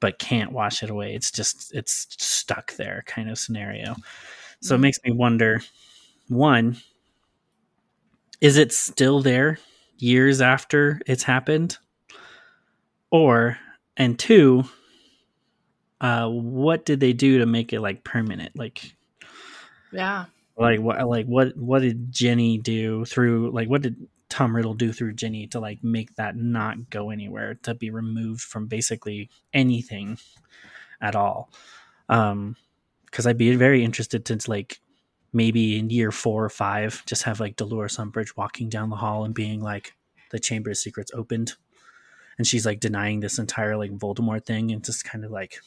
[0.00, 1.14] but can't wash it away.
[1.14, 3.96] It's just it's stuck there kind of scenario.
[4.60, 5.62] So it makes me wonder,
[6.28, 6.76] one,
[8.40, 9.58] is it still there
[9.98, 11.78] years after it's happened
[13.10, 13.58] or
[13.96, 14.64] and two
[16.00, 18.94] uh what did they do to make it like permanent like
[19.92, 20.24] Yeah.
[20.58, 23.96] like what like what what did Ginny do through like what did
[24.34, 28.40] tom riddle do through Ginny to like make that not go anywhere to be removed
[28.42, 30.18] from basically anything
[31.00, 31.50] at all.
[32.08, 32.56] Um
[33.06, 34.80] because i'd be very interested to like
[35.32, 39.24] maybe in year four or five just have like dolores umbridge walking down the hall
[39.24, 39.94] and being like
[40.30, 41.54] the chamber of secrets opened.
[42.38, 45.60] And she's like denying this entire like voldemort thing and just kind of like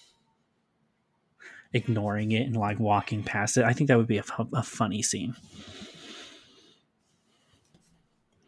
[1.72, 3.64] ignoring it and like walking past it.
[3.64, 5.36] I think that would be a, a funny scene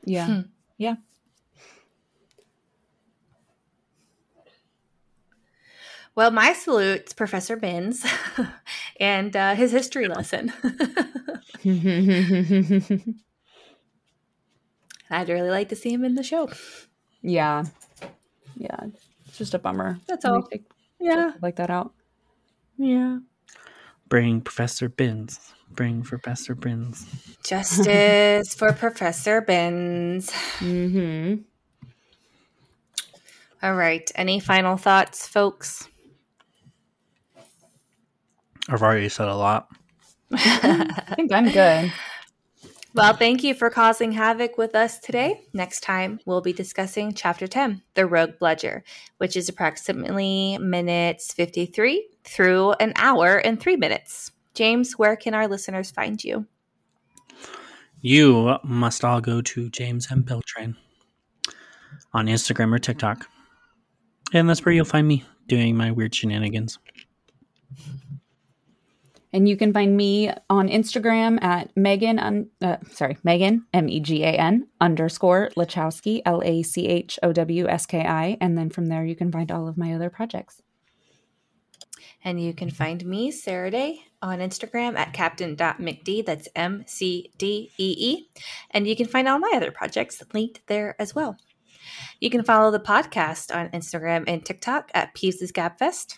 [0.09, 0.25] Yeah.
[0.25, 0.41] Hmm.
[0.77, 0.95] Yeah.
[6.15, 8.05] Well, my salutes Professor Binns
[8.99, 10.51] and uh, his history lesson.
[15.11, 16.49] I'd really like to see him in the show.
[17.21, 17.63] yeah.
[18.55, 18.77] Yeah.
[19.27, 19.99] It's just a bummer.
[20.07, 20.47] That's when they all.
[20.47, 20.65] take
[20.99, 21.31] Yeah.
[21.41, 21.93] like that out.
[22.77, 23.19] Yeah.
[24.09, 27.05] Bring professor Binns bring professor Binns
[27.43, 30.31] Justice for Professor Binns.
[30.59, 31.43] Mm-hmm.
[33.61, 34.09] All right.
[34.15, 35.87] Any final thoughts, folks?
[38.71, 39.67] i've already said a lot
[40.31, 41.91] I think I'm good.
[42.95, 45.41] Well, thank you for causing havoc with us today.
[45.53, 48.81] Next time, we'll be discussing Chapter 10, The Rogue Bludger,
[49.17, 54.31] which is approximately minutes 53 through an hour and three minutes.
[54.55, 56.47] James, where can our listeners find you?
[58.01, 60.75] you must all go to james m beltran
[62.13, 63.27] on instagram or tiktok
[64.33, 66.79] and that's where you'll find me doing my weird shenanigans
[69.31, 73.99] And you can find me on Instagram at Megan, un, uh, sorry, Megan, M E
[73.99, 78.37] G A N underscore Lachowski, L A C H O W S K I.
[78.41, 80.61] And then from there, you can find all of my other projects.
[82.23, 86.25] And you can find me, Sarah-Daye, on Instagram at captain.mcdee.
[86.25, 88.29] That's M C D E E.
[88.71, 91.37] And you can find all my other projects linked there as well.
[92.19, 96.17] You can follow the podcast on Instagram and TikTok at Peeves' Gabfest.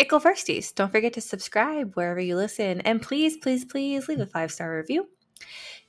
[0.00, 4.26] Ickle Firsties, don't forget to subscribe wherever you listen, and please, please, please leave a
[4.26, 5.06] five star review.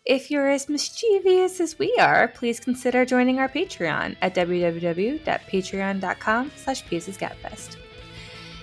[0.03, 6.83] If you're as mischievous as we are, please consider joining our Patreon at www.patreon.com slash
[6.83, 7.77] Gabfest.